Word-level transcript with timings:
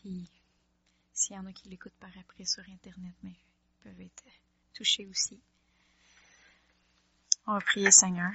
Puis, 0.00 0.26
s'il 1.12 1.36
y 1.36 1.38
en 1.38 1.46
a 1.46 1.52
qui 1.52 1.68
l'écoutent 1.68 1.98
par 2.00 2.10
après 2.18 2.44
sur 2.44 2.62
Internet, 2.70 3.14
mais 3.22 3.30
ils 3.32 3.84
peuvent 3.84 4.00
être 4.00 4.24
touchés 4.74 5.06
aussi. 5.06 5.38
On 7.46 7.52
va 7.52 7.60
prier, 7.60 7.90
Seigneur. 7.90 8.32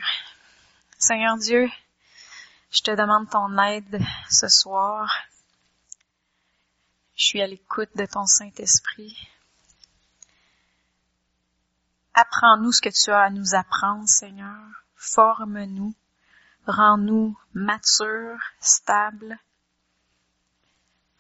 Seigneur 0.99 1.37
Dieu, 1.37 1.69
je 2.71 2.81
te 2.81 2.91
demande 2.91 3.29
ton 3.29 3.57
aide 3.57 3.99
ce 4.29 4.47
soir. 4.47 5.11
Je 7.15 7.25
suis 7.25 7.41
à 7.41 7.47
l'écoute 7.47 7.95
de 7.95 8.05
ton 8.05 8.25
Saint-Esprit. 8.25 9.17
Apprends-nous 12.13 12.73
ce 12.73 12.81
que 12.81 12.89
tu 12.89 13.11
as 13.11 13.21
à 13.21 13.29
nous 13.29 13.55
apprendre, 13.55 14.07
Seigneur. 14.07 14.59
Forme-nous. 14.95 15.95
Rends-nous 16.67 17.37
matures, 17.53 18.39
stables, 18.59 19.39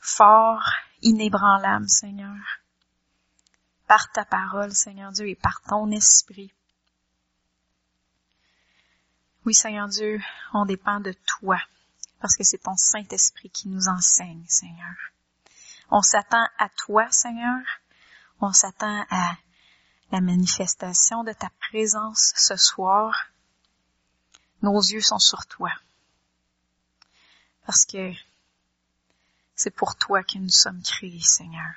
forts, 0.05 0.71
inébranlables, 1.01 1.89
Seigneur. 1.89 2.37
Par 3.87 4.11
ta 4.11 4.25
parole, 4.25 4.73
Seigneur 4.73 5.11
Dieu, 5.11 5.27
et 5.29 5.35
par 5.35 5.61
ton 5.61 5.91
esprit. 5.91 6.53
Oui, 9.45 9.53
Seigneur 9.53 9.87
Dieu, 9.87 10.19
on 10.53 10.65
dépend 10.65 10.99
de 10.99 11.13
toi, 11.25 11.59
parce 12.19 12.35
que 12.35 12.43
c'est 12.43 12.59
ton 12.59 12.75
Saint-Esprit 12.75 13.49
qui 13.49 13.67
nous 13.67 13.87
enseigne, 13.87 14.43
Seigneur. 14.47 14.95
On 15.91 16.01
s'attend 16.01 16.47
à 16.57 16.69
toi, 16.69 17.09
Seigneur. 17.11 17.61
On 18.41 18.51
s'attend 18.53 19.05
à 19.11 19.37
la 20.11 20.21
manifestation 20.21 21.23
de 21.23 21.33
ta 21.33 21.49
présence 21.69 22.33
ce 22.35 22.55
soir. 22.55 23.27
Nos 24.61 24.79
yeux 24.81 25.01
sont 25.01 25.19
sur 25.19 25.45
toi. 25.45 25.71
Parce 27.65 27.85
que 27.85 28.11
c'est 29.55 29.71
pour 29.71 29.95
toi 29.95 30.23
que 30.23 30.37
nous 30.37 30.49
sommes 30.49 30.81
créés, 30.81 31.21
Seigneur. 31.21 31.73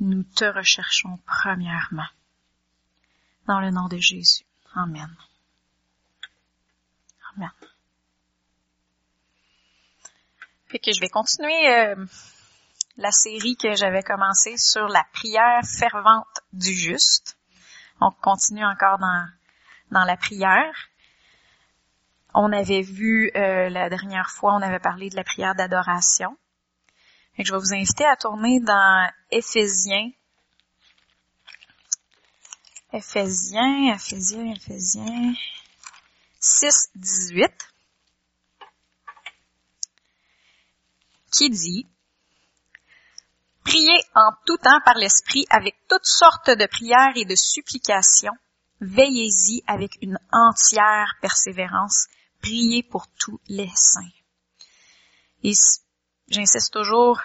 Nous 0.00 0.22
te 0.22 0.44
recherchons 0.44 1.18
premièrement. 1.26 2.08
Dans 3.46 3.60
le 3.60 3.70
nom 3.70 3.88
de 3.88 3.96
Jésus. 3.96 4.44
Amen. 4.74 5.16
Amen. 7.34 7.50
Fait 10.66 10.78
que 10.78 10.92
je 10.92 11.00
vais 11.00 11.08
continuer 11.08 11.74
euh, 11.74 12.04
la 12.98 13.10
série 13.10 13.56
que 13.56 13.74
j'avais 13.74 14.02
commencée 14.02 14.58
sur 14.58 14.86
la 14.88 15.04
prière 15.14 15.62
fervente 15.64 16.40
du 16.52 16.74
juste. 16.74 17.38
On 18.00 18.10
continue 18.10 18.66
encore 18.66 18.98
dans, 18.98 19.26
dans 19.90 20.04
la 20.04 20.18
prière. 20.18 20.87
On 22.40 22.52
avait 22.52 22.82
vu 22.82 23.32
euh, 23.34 23.68
la 23.68 23.90
dernière 23.90 24.30
fois, 24.30 24.54
on 24.54 24.62
avait 24.62 24.78
parlé 24.78 25.10
de 25.10 25.16
la 25.16 25.24
prière 25.24 25.56
d'adoration. 25.56 26.38
Je 27.36 27.52
vais 27.52 27.58
vous 27.58 27.74
inviter 27.74 28.04
à 28.04 28.14
tourner 28.14 28.60
dans 28.60 29.10
Éphésiens. 29.32 30.12
Éphésiens, 32.92 33.92
Éphésiens, 33.92 34.52
Éphésiens 34.54 35.34
6, 36.38 36.90
18. 36.94 37.50
qui 41.32 41.50
dit 41.50 41.88
Priez 43.64 44.00
en 44.14 44.30
tout 44.46 44.58
temps 44.58 44.80
par 44.84 44.94
l'Esprit 44.94 45.44
avec 45.50 45.74
toutes 45.88 46.06
sortes 46.06 46.50
de 46.50 46.66
prières 46.66 47.16
et 47.16 47.24
de 47.24 47.34
supplications. 47.34 48.36
Veillez-y 48.80 49.64
avec 49.66 49.98
une 50.02 50.20
entière 50.30 51.16
persévérance. 51.20 52.06
Priez 52.42 52.82
pour 52.82 53.08
tous 53.18 53.40
les 53.48 53.70
saints. 53.74 54.10
Et 55.42 55.52
j'insiste 56.28 56.72
toujours, 56.72 57.20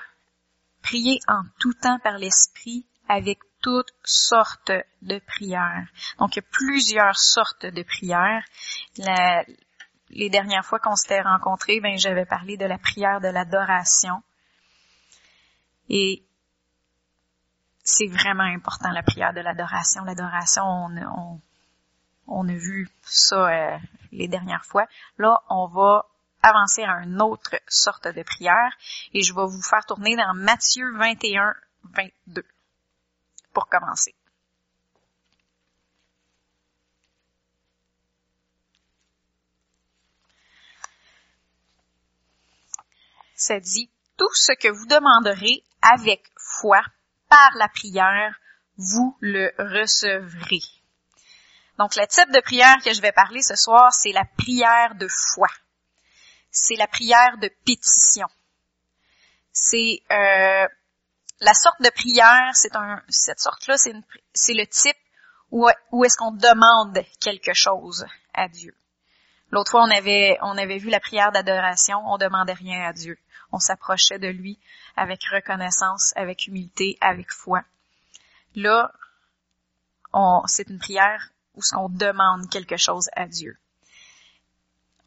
priez 0.82 1.20
en 1.28 1.44
tout 1.60 1.74
temps 1.74 2.00
par 2.00 2.18
l'Esprit 2.18 2.86
avec 3.08 3.40
toutes 3.62 3.94
sortes 4.04 4.72
de 5.02 5.20
prières. 5.20 5.88
Donc, 6.20 6.36
il 6.36 6.40
y 6.40 6.46
a 6.46 6.48
plusieurs 6.52 7.18
sortes 7.18 7.66
de 7.66 7.84
prières. 7.84 8.44
La, 8.98 9.44
les 10.10 10.30
dernières 10.30 10.66
fois 10.66 10.80
qu'on 10.80 10.96
s'était 10.96 11.22
rencontrés, 11.22 11.80
ben 11.80 11.98
j'avais 11.98 12.26
parlé 12.26 12.58
de 12.58 12.66
la 12.66 12.78
prière 12.78 13.22
de 13.22 13.30
l'adoration. 13.30 14.22
Et 15.90 16.24
c'est 17.84 18.08
vraiment 18.08 18.44
important 18.44 18.92
la 18.92 19.04
prière 19.04 19.34
de 19.34 19.42
l'adoration. 19.42 20.04
L'adoration, 20.04 20.64
on, 20.64 20.98
on, 20.98 21.42
a 22.28 22.54
vu 22.54 22.90
ça 23.04 23.48
euh, 23.48 23.78
les 24.12 24.28
dernières 24.28 24.66
fois. 24.66 24.86
Là, 25.18 25.42
on 25.50 25.68
va 25.68 26.08
avancer 26.42 26.84
à 26.84 27.04
une 27.04 27.22
autre 27.22 27.56
sorte 27.68 28.08
de 28.08 28.24
prière 28.24 28.72
et 29.14 29.22
je 29.22 29.34
vais 29.34 29.46
vous 29.46 29.62
faire 29.62 29.86
tourner 29.86 30.16
dans 30.16 30.34
Matthieu 30.34 30.86
21, 30.98 31.54
22 31.84 32.44
pour 33.54 33.68
commencer. 33.68 34.16
ça 43.44 43.60
dit, 43.60 43.90
tout 44.18 44.34
ce 44.34 44.54
que 44.54 44.70
vous 44.70 44.86
demanderez 44.86 45.64
avec 45.82 46.32
foi 46.38 46.82
par 47.30 47.52
la 47.58 47.68
prière, 47.68 48.40
vous 48.78 49.18
le 49.20 49.52
recevrez. 49.58 50.62
Donc, 51.80 51.96
le 51.96 52.06
type 52.08 52.32
de 52.32 52.40
prière 52.40 52.78
que 52.84 52.94
je 52.94 53.02
vais 53.02 53.12
parler 53.12 53.42
ce 53.42 53.56
soir, 53.56 53.92
c'est 53.94 54.12
la 54.12 54.26
prière 54.38 54.96
de 54.96 55.08
foi. 55.08 55.48
C'est 56.52 56.76
la 56.76 56.88
prière 56.88 57.38
de 57.40 57.50
pétition. 57.66 58.28
C'est 59.52 60.02
euh, 60.12 60.68
la 61.40 61.54
sorte 61.54 61.82
de 61.82 61.90
prière, 61.90 62.52
c'est 62.54 62.76
un, 62.76 63.02
cette 63.10 63.40
sorte-là, 63.40 63.78
c'est, 63.78 64.54
le 64.54 64.66
type 64.66 64.98
où, 65.52 65.68
où 65.92 66.06
est-ce 66.06 66.18
qu'on 66.18 66.32
demande 66.32 67.00
quelque 67.20 67.54
chose 67.54 68.06
à 68.34 68.48
Dieu. 68.48 68.76
L'autre 69.52 69.72
fois, 69.72 69.84
on 69.84 69.92
avait, 69.92 70.38
on 70.42 70.58
avait 70.58 70.78
vu 70.78 70.90
la 70.90 71.00
prière 71.00 71.32
d'adoration, 71.32 72.00
on 72.06 72.18
demandait 72.18 72.54
rien 72.54 72.88
à 72.88 72.94
Dieu 72.94 73.18
on 73.54 73.60
s'approchait 73.60 74.20
de 74.20 74.28
lui 74.28 74.60
avec 74.98 75.24
reconnaissance, 75.32 76.12
avec 76.18 76.48
humilité, 76.48 76.98
avec 77.00 77.32
foi. 77.32 77.64
Là, 78.56 78.92
c'est 80.48 80.70
une 80.70 80.80
prière 80.80 81.30
où 81.56 81.62
on 81.76 81.90
demande 81.90 82.50
quelque 82.50 82.78
chose 82.78 83.10
à 83.16 83.28
Dieu. 83.28 83.58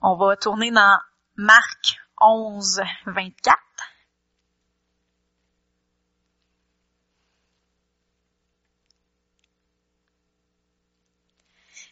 On 0.01 0.17
va 0.17 0.37
tourner 0.37 0.71
dans 0.71 0.99
Marc 1.37 1.99
11, 2.21 2.83
24. 3.07 3.59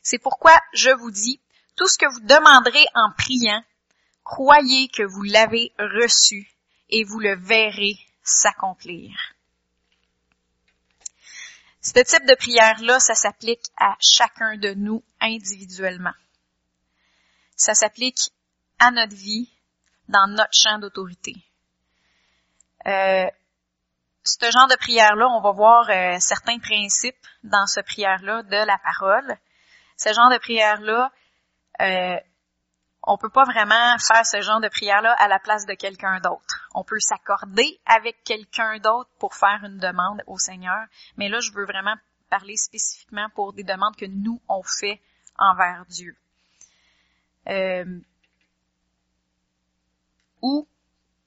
C'est 0.03 0.19
pourquoi 0.19 0.53
je 0.75 0.91
vous 0.91 1.11
dis, 1.11 1.41
tout 1.77 1.89
ce 1.89 1.99
que 1.99 2.07
vous 2.13 2.21
demanderez 2.21 2.85
en 2.95 3.11
priant, 3.17 3.63
Croyez 4.25 4.89
que 4.89 5.03
vous 5.03 5.23
l'avez 5.23 5.73
reçu 5.79 6.51
et 6.89 7.05
vous 7.05 7.21
le 7.21 7.37
verrez 7.37 7.99
s'accomplir. 8.23 9.34
Ce 11.85 11.93
type 12.03 12.25
de 12.25 12.35
prière-là, 12.35 12.99
ça 12.99 13.15
s'applique 13.15 13.67
à 13.77 13.95
chacun 14.01 14.57
de 14.57 14.73
nous 14.73 15.05
individuellement. 15.21 16.15
Ça 17.57 17.75
s'applique 17.75 18.33
à 18.79 18.91
notre 18.91 19.15
vie, 19.15 19.51
dans 20.09 20.27
notre 20.27 20.55
champ 20.55 20.79
d'autorité. 20.79 21.35
Euh, 22.87 23.27
ce 24.23 24.51
genre 24.51 24.67
de 24.69 24.77
prière-là, 24.77 25.29
on 25.29 25.43
va 25.43 25.51
voir 25.51 25.91
euh, 25.91 26.17
certains 26.21 26.59
principes 26.59 27.27
dans 27.43 27.67
ce 27.67 27.81
prière-là 27.81 28.43
de 28.45 28.67
la 28.67 28.79
parole. 28.79 29.37
Ce 29.99 30.11
genre 30.15 30.31
de 30.31 30.39
prière-là, 30.39 31.13
euh, 31.83 32.17
on 33.07 33.19
peut 33.19 33.31
pas 33.31 33.45
vraiment 33.45 33.99
faire 33.99 34.25
ce 34.25 34.41
genre 34.41 34.61
de 34.61 34.69
prière-là 34.69 35.13
à 35.19 35.29
la 35.29 35.39
place 35.39 35.67
de 35.67 35.75
quelqu'un 35.75 36.21
d'autre. 36.21 36.69
On 36.75 36.85
peut 36.85 37.01
s'accorder 37.01 37.79
avec 37.87 38.23
quelqu'un 38.25 38.79
d'autre 38.79 39.11
pour 39.19 39.35
faire 39.35 39.61
une 39.65 39.79
demande 39.79 40.23
au 40.27 40.39
Seigneur, 40.39 40.87
mais 41.17 41.29
là, 41.29 41.41
je 41.41 41.53
veux 41.53 41.67
vraiment 41.67 41.95
parler 42.31 42.57
spécifiquement 42.57 43.29
pour 43.35 43.53
des 43.53 43.65
demandes 43.65 43.97
que 43.97 44.07
nous, 44.07 44.41
on 44.49 44.63
fait 44.63 45.01
envers 45.39 45.85
Dieu. 45.87 46.17
Euh, 47.49 48.01
ou 50.41 50.67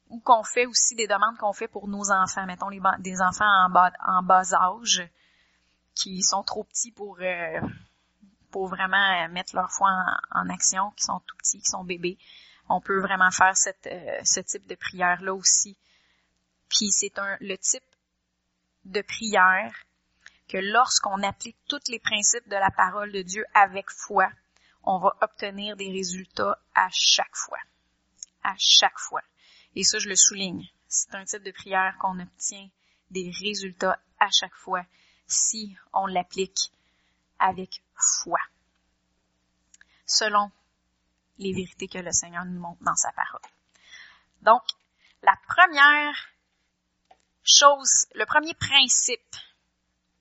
ou 0.09 0.19
qu'on 0.21 0.43
fait 0.43 0.65
aussi 0.65 0.95
des 0.95 1.07
demandes 1.07 1.37
qu'on 1.37 1.53
fait 1.53 1.67
pour 1.67 1.87
nos 1.87 2.11
enfants, 2.11 2.45
mettons 2.45 2.69
les, 2.69 2.79
des 2.99 3.21
enfants 3.21 3.45
en 3.45 3.69
bas, 3.69 3.91
en 4.05 4.23
bas 4.23 4.53
âge 4.53 5.07
qui 5.95 6.21
sont 6.21 6.43
trop 6.43 6.63
petits 6.63 6.91
pour 6.91 7.17
euh, 7.19 7.59
pour 8.51 8.67
vraiment 8.67 9.25
euh, 9.25 9.27
mettre 9.29 9.55
leur 9.55 9.71
foi 9.71 9.89
en, 10.31 10.49
action, 10.49 10.91
qui 10.91 11.03
sont 11.03 11.19
tout 11.25 11.35
petits, 11.37 11.59
qui 11.59 11.69
sont 11.69 11.83
bébés. 11.83 12.17
On 12.69 12.81
peut 12.81 12.99
vraiment 12.99 13.31
faire 13.31 13.53
euh, 13.87 14.19
ce 14.23 14.39
type 14.41 14.67
de 14.67 14.75
prière-là 14.75 15.33
aussi. 15.33 15.77
Puis 16.69 16.91
c'est 16.91 17.13
le 17.39 17.57
type 17.57 17.83
de 18.85 19.01
prière 19.01 19.73
que 20.47 20.57
lorsqu'on 20.57 21.23
applique 21.23 21.57
tous 21.67 21.89
les 21.89 21.99
principes 21.99 22.47
de 22.47 22.55
la 22.55 22.71
parole 22.71 23.11
de 23.11 23.21
Dieu 23.21 23.45
avec 23.53 23.89
foi, 23.89 24.29
on 24.83 24.99
va 24.99 25.15
obtenir 25.21 25.75
des 25.75 25.91
résultats 25.91 26.59
à 26.73 26.87
chaque 26.91 27.35
fois. 27.35 27.59
À 28.43 28.55
chaque 28.57 28.97
fois. 28.97 29.21
Et 29.75 29.83
ça, 29.83 29.99
je 29.99 30.07
le 30.07 30.15
souligne. 30.15 30.65
c'est 30.87 31.13
un 31.15 31.25
type 31.25 31.43
de 31.43 31.51
prière 31.51 31.95
qu'on 31.99 32.19
obtient 32.19 32.69
des 33.11 33.31
résultats 33.41 33.99
à 34.19 34.29
chaque 34.31 34.55
fois 34.55 34.83
si 35.27 35.75
on 35.93 36.07
l'applique 36.07 36.71
avec 37.39 37.81
foi, 37.97 38.39
selon 40.05 40.51
les 41.37 41.53
vérités 41.53 41.87
que 41.87 41.99
le 41.99 42.11
Seigneur 42.11 42.45
nous 42.45 42.59
montre 42.59 42.83
dans 42.83 42.95
sa 42.95 43.11
parole. 43.11 43.41
Donc, 44.41 44.63
la 45.23 45.35
première 45.47 46.15
chose, 47.43 48.07
le 48.15 48.25
premier 48.25 48.53
principe 48.53 49.35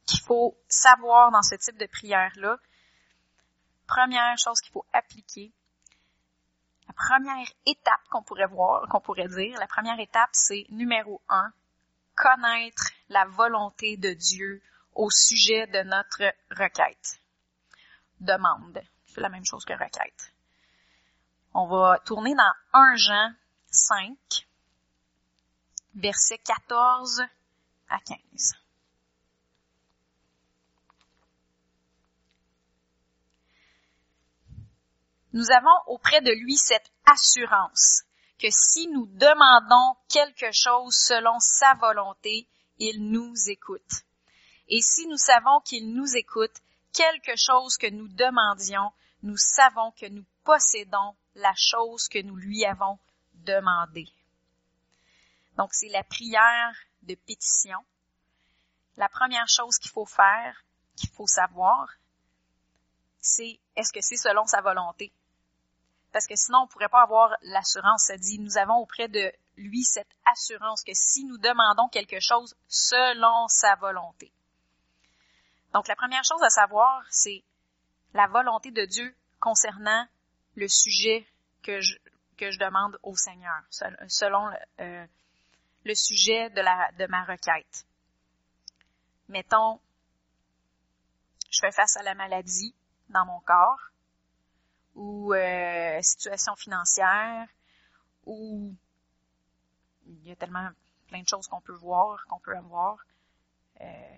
qu'il 0.06 0.20
faut 0.20 0.56
savoir 0.69 1.31
dans 1.31 1.43
ce 1.43 1.55
type 1.56 1.78
de 1.78 1.87
prière-là, 1.87 2.58
première 3.87 4.37
chose 4.38 4.61
qu'il 4.61 4.73
faut 4.73 4.87
appliquer, 4.93 5.52
la 6.87 6.94
première 6.94 7.49
étape 7.67 8.00
qu'on 8.11 8.23
pourrait 8.23 8.46
voir, 8.46 8.88
qu'on 8.88 9.00
pourrait 9.00 9.28
dire, 9.28 9.58
la 9.58 9.67
première 9.67 9.99
étape, 9.99 10.31
c'est 10.32 10.67
numéro 10.70 11.20
un, 11.28 11.52
connaître 12.14 12.90
la 13.08 13.25
volonté 13.26 13.96
de 13.96 14.12
Dieu 14.12 14.62
au 14.94 15.11
sujet 15.11 15.67
de 15.67 15.82
notre 15.82 16.32
requête. 16.50 17.20
Demande. 18.21 18.81
C'est 19.07 19.21
la 19.21 19.29
même 19.29 19.45
chose 19.45 19.65
que 19.65 19.73
requête. 19.73 20.33
On 21.55 21.67
va 21.67 21.99
tourner 22.05 22.35
dans 22.35 22.53
1 22.73 22.97
Jean 22.97 23.33
5, 23.71 24.17
versets 25.95 26.39
14 26.39 27.23
à 27.89 27.99
15. 28.01 28.19
Nous 35.33 35.51
avons 35.51 35.77
auprès 35.87 36.21
de 36.23 36.31
lui 36.31 36.57
cette 36.57 36.91
assurance 37.05 38.05
que 38.39 38.49
si 38.51 38.89
nous 38.89 39.07
demandons 39.07 39.97
quelque 40.09 40.51
chose 40.53 40.95
selon 40.95 41.39
sa 41.41 41.75
volonté, 41.75 42.49
il 42.79 43.11
nous 43.11 43.35
écoute. 43.49 44.05
Et 44.69 44.81
si 44.81 45.07
nous 45.07 45.17
savons 45.17 45.61
qu'il 45.61 45.93
nous 45.95 46.17
écoute, 46.17 46.57
quelque 46.97 47.37
chose 47.37 47.77
que 47.77 47.91
nous 47.91 48.09
demandions, 48.09 48.91
nous 49.23 49.37
savons 49.37 49.93
que 49.93 50.07
nous 50.07 50.25
possédons 50.45 51.15
la 51.35 51.53
chose 51.57 52.09
que 52.09 52.23
nous 52.23 52.37
lui 52.37 52.65
avons 52.65 52.99
demandée. 53.35 54.09
Donc, 55.57 55.75
c'est 55.75 55.89
la 55.89 56.05
prière 56.05 56.75
de 57.03 57.15
pétition. 57.15 57.79
La 58.97 59.09
première 59.09 59.49
chose 59.49 59.79
qu'il 59.79 59.91
faut 59.91 60.07
faire, 60.07 60.65
qu'il 60.97 61.11
faut 61.11 61.27
savoir, 61.27 61.89
c'est 63.21 63.61
est-ce 63.77 63.93
que 63.93 64.01
c'est 64.01 64.17
selon 64.17 64.47
sa 64.47 64.63
volonté? 64.63 65.13
Parce 66.13 66.27
que 66.27 66.37
sinon, 66.37 66.61
on 66.63 66.67
pourrait 66.67 66.89
pas 66.89 67.03
avoir 67.03 67.35
l'assurance. 67.43 68.05
Ça 68.05 68.17
dit, 68.17 68.39
nous 68.39 68.57
avons 68.57 68.77
auprès 68.77 69.09
de 69.09 69.33
lui 69.57 69.85
cette 69.85 70.15
assurance 70.25 70.83
que 70.83 70.95
si 70.95 71.25
nous 71.25 71.37
demandons 71.39 71.89
quelque 71.89 72.21
chose 72.21 72.57
selon 72.69 73.49
sa 73.49 73.75
volonté. 73.77 74.33
Donc, 75.76 75.88
la 75.88 75.94
première 75.94 76.25
chose 76.25 76.43
à 76.43 76.49
savoir, 76.49 77.05
c'est 77.11 77.44
la 78.14 78.26
volonté 78.28 78.70
de 78.70 78.87
Dieu 78.87 79.14
concernant 79.38 80.06
le 80.55 80.69
sujet 80.69 81.28
que 81.62 81.82
je, 81.82 81.99
que 82.38 82.50
je 82.50 82.58
demande 82.58 82.99
au 83.02 83.14
Seigneur, 83.14 83.61
selon 84.08 84.50
euh, 84.81 85.06
le 85.84 85.94
sujet 85.94 86.49
de, 86.49 86.62
la, 86.62 86.90
de 86.93 87.06
ma 87.08 87.25
requête. 87.25 87.84
Mettons, 89.28 89.78
je 91.50 91.58
fais 91.61 91.73
face 91.73 91.99
à 91.99 92.02
la 92.02 92.14
maladie 92.14 92.75
dans 93.11 93.26
mon 93.26 93.40
corps, 93.40 93.90
ou 94.94 95.34
euh, 95.34 96.00
situation 96.00 96.56
financière, 96.56 97.46
ou 98.25 98.75
il 100.06 100.26
y 100.26 100.32
a 100.32 100.37
tellement 100.37 100.70
plein 101.08 101.20
de 101.20 101.28
choses 101.28 101.46
qu'on 101.49 101.61
peut 101.61 101.76
voir, 101.76 102.25
qu'on 102.28 102.40
peut 102.40 102.56
avoir. 102.56 102.96
Euh, 103.82 104.17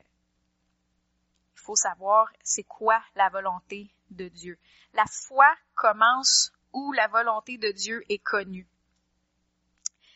faut 1.69 1.77
savoir 1.77 2.33
c'est 2.43 2.65
quoi 2.65 2.99
la 3.15 3.29
volonté 3.29 3.91
de 4.09 4.29
Dieu. 4.29 4.59
La 4.95 5.05
foi 5.05 5.47
commence 5.75 6.51
où 6.73 6.93
la 6.93 7.09
volonté 7.09 7.59
de 7.59 7.71
Dieu 7.73 8.03
est 8.09 8.25
connue. 8.25 8.67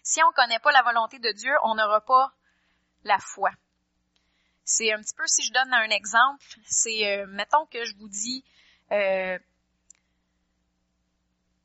Si 0.03 0.23
on 0.25 0.29
ne 0.29 0.33
connaît 0.33 0.61
pas 0.61 0.73
la 0.73 0.83
volonté 0.83 1.19
de 1.19 1.31
Dieu, 1.33 1.53
on 1.65 1.75
n'aura 1.75 2.01
pas 2.01 2.33
la 3.05 3.19
foi. 3.19 3.51
C'est 4.65 4.95
un 4.95 5.03
petit 5.03 5.15
peu, 5.15 5.27
si 5.27 5.43
je 5.43 5.53
donne 5.53 5.75
un 5.75 5.91
exemple, 5.91 6.43
c'est, 6.65 7.21
euh, 7.21 7.27
mettons 7.27 7.67
que 7.67 7.85
je 7.85 7.95
vous 7.97 8.09
dis, 8.09 8.43
euh, 8.91 9.39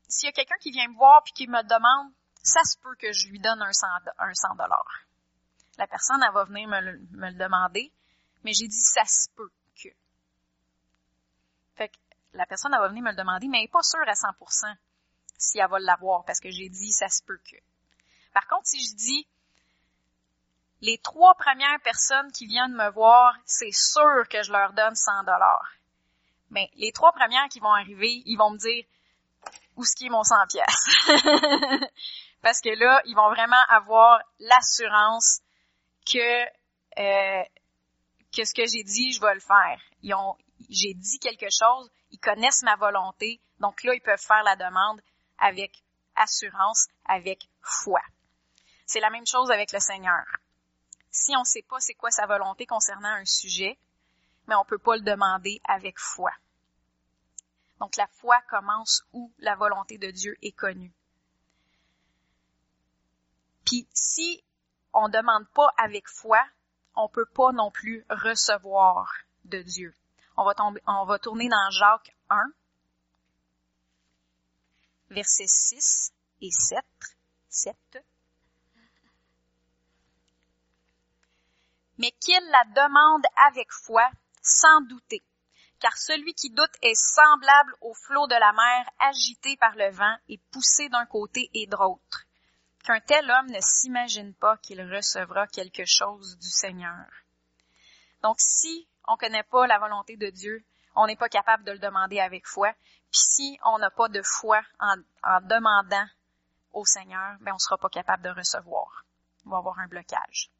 s'il 0.06 0.26
y 0.26 0.28
a 0.28 0.32
quelqu'un 0.32 0.58
qui 0.60 0.70
vient 0.70 0.88
me 0.88 0.96
voir 0.96 1.22
puis 1.22 1.32
qui 1.32 1.48
me 1.48 1.62
demande, 1.62 2.12
ça 2.42 2.62
se 2.64 2.76
peut 2.78 2.94
que 2.96 3.10
je 3.12 3.28
lui 3.28 3.38
donne 3.38 3.62
un 3.62 3.72
100, 3.72 3.86
un 4.18 4.34
100 4.34 4.54
dollars. 4.56 5.00
La 5.78 5.86
personne, 5.86 6.22
elle 6.22 6.34
va 6.34 6.44
venir 6.44 6.68
me 6.68 6.80
le, 6.80 6.98
me 7.12 7.30
le 7.30 7.38
demander, 7.38 7.90
mais 8.44 8.52
j'ai 8.52 8.68
dit, 8.68 8.80
ça 8.80 9.06
se 9.06 9.30
peut 9.34 9.50
la 12.32 12.46
personne, 12.46 12.72
elle 12.74 12.80
va 12.80 12.88
venir 12.88 13.02
me 13.02 13.10
le 13.10 13.16
demander, 13.16 13.48
mais 13.48 13.58
elle 13.58 13.64
n'est 13.64 13.68
pas 13.68 13.82
sûre 13.82 14.06
à 14.06 14.12
100% 14.12 14.74
si 15.38 15.58
elle 15.58 15.68
va 15.68 15.78
l'avoir 15.78 16.24
parce 16.24 16.40
que 16.40 16.50
j'ai 16.50 16.68
dit, 16.68 16.90
ça 16.90 17.08
se 17.08 17.22
peut 17.22 17.38
que. 17.38 17.56
Par 18.34 18.46
contre, 18.46 18.66
si 18.66 18.84
je 18.84 18.94
dis, 18.96 19.26
les 20.80 20.98
trois 20.98 21.34
premières 21.34 21.80
personnes 21.82 22.30
qui 22.32 22.46
viennent 22.46 22.74
me 22.74 22.90
voir, 22.90 23.34
c'est 23.44 23.72
sûr 23.72 24.28
que 24.28 24.42
je 24.42 24.52
leur 24.52 24.72
donne 24.72 24.94
100 24.94 25.24
dollars. 25.24 25.72
Mais 26.50 26.70
les 26.76 26.92
trois 26.92 27.12
premières 27.12 27.48
qui 27.48 27.60
vont 27.60 27.72
arriver, 27.72 28.22
ils 28.26 28.36
vont 28.36 28.50
me 28.50 28.58
dire 28.58 28.84
où 29.76 29.84
ce 29.84 29.94
qui 29.96 30.06
est 30.06 30.10
mon 30.10 30.22
100 30.22 30.34
pièces. 30.48 30.88
Parce 32.42 32.60
que 32.60 32.70
là, 32.70 33.02
ils 33.06 33.14
vont 33.14 33.28
vraiment 33.30 33.62
avoir 33.68 34.20
l'assurance 34.38 35.40
que 36.06 36.44
euh, 36.98 37.44
que 38.34 38.44
ce 38.44 38.54
que 38.54 38.66
j'ai 38.66 38.82
dit, 38.84 39.12
je 39.12 39.20
vais 39.20 39.34
le 39.34 39.40
faire. 39.40 39.80
J'ai 40.68 40.94
dit 40.94 41.18
quelque 41.18 41.48
chose, 41.50 41.90
ils 42.10 42.18
connaissent 42.18 42.62
ma 42.62 42.76
volonté, 42.76 43.40
donc 43.60 43.82
là 43.82 43.94
ils 43.94 44.00
peuvent 44.00 44.20
faire 44.20 44.42
la 44.42 44.56
demande 44.56 45.00
avec 45.38 45.82
assurance, 46.16 46.88
avec 47.04 47.48
foi. 47.60 48.00
C'est 48.86 49.00
la 49.00 49.10
même 49.10 49.26
chose 49.26 49.50
avec 49.50 49.72
le 49.72 49.80
Seigneur. 49.80 50.24
Si 51.10 51.36
on 51.36 51.40
ne 51.40 51.44
sait 51.44 51.64
pas 51.68 51.80
c'est 51.80 51.94
quoi 51.94 52.10
sa 52.10 52.26
volonté 52.26 52.66
concernant 52.66 53.08
un 53.08 53.24
sujet, 53.24 53.78
mais 54.46 54.54
on 54.54 54.64
peut 54.64 54.78
pas 54.78 54.96
le 54.96 55.02
demander 55.02 55.60
avec 55.64 55.98
foi. 55.98 56.32
Donc 57.80 57.96
la 57.96 58.06
foi 58.08 58.40
commence 58.50 59.04
où 59.12 59.32
la 59.38 59.54
volonté 59.54 59.98
de 59.98 60.10
Dieu 60.10 60.36
est 60.42 60.52
connue. 60.52 60.92
Puis 63.64 63.86
si 63.92 64.42
on 64.92 65.08
ne 65.08 65.12
demande 65.12 65.46
pas 65.50 65.70
avec 65.76 66.08
foi, 66.08 66.42
on 66.96 67.08
peut 67.08 67.26
pas 67.26 67.52
non 67.52 67.70
plus 67.70 68.04
recevoir 68.10 69.12
de 69.44 69.62
Dieu. 69.62 69.94
On 70.40 70.44
va, 70.44 70.54
tomber, 70.54 70.80
on 70.86 71.04
va 71.04 71.18
tourner 71.18 71.48
dans 71.48 71.70
Jacques 71.70 72.14
1, 72.30 72.40
versets 75.10 75.48
6 75.48 76.12
et 76.42 76.50
7. 76.52 76.78
7. 77.48 77.76
Mais 81.98 82.12
qu'il 82.20 82.40
la 82.50 82.64
demande 82.66 83.24
avec 83.48 83.66
foi, 83.72 84.08
sans 84.40 84.80
douter. 84.82 85.24
Car 85.80 85.98
celui 85.98 86.34
qui 86.34 86.50
doute 86.50 86.76
est 86.82 86.94
semblable 86.94 87.74
au 87.80 87.92
flot 87.94 88.28
de 88.28 88.34
la 88.34 88.52
mer 88.52 88.88
agité 89.00 89.56
par 89.56 89.74
le 89.74 89.90
vent 89.90 90.16
et 90.28 90.38
poussé 90.52 90.88
d'un 90.88 91.06
côté 91.06 91.50
et 91.52 91.66
de 91.66 91.74
l'autre. 91.74 92.26
Qu'un 92.84 93.00
tel 93.00 93.28
homme 93.28 93.50
ne 93.50 93.60
s'imagine 93.60 94.34
pas 94.34 94.56
qu'il 94.58 94.80
recevra 94.82 95.48
quelque 95.48 95.84
chose 95.84 96.38
du 96.38 96.48
Seigneur. 96.48 97.06
Donc 98.22 98.36
si 98.38 98.86
on 99.08 99.16
connaît 99.16 99.42
pas 99.42 99.66
la 99.66 99.78
volonté 99.78 100.16
de 100.16 100.30
Dieu, 100.30 100.64
on 100.94 101.06
n'est 101.06 101.16
pas 101.16 101.28
capable 101.28 101.64
de 101.64 101.72
le 101.72 101.78
demander 101.78 102.20
avec 102.20 102.46
foi. 102.46 102.72
Puis 103.10 103.20
si 103.20 103.58
on 103.64 103.78
n'a 103.78 103.90
pas 103.90 104.08
de 104.08 104.22
foi 104.22 104.62
en, 104.80 104.96
demandant 105.42 106.06
au 106.72 106.84
Seigneur, 106.84 107.36
ben 107.40 107.52
on 107.54 107.58
sera 107.58 107.78
pas 107.78 107.88
capable 107.88 108.22
de 108.22 108.30
recevoir. 108.30 109.04
On 109.46 109.50
va 109.50 109.58
avoir 109.58 109.78
un 109.78 109.88
blocage. 109.88 110.50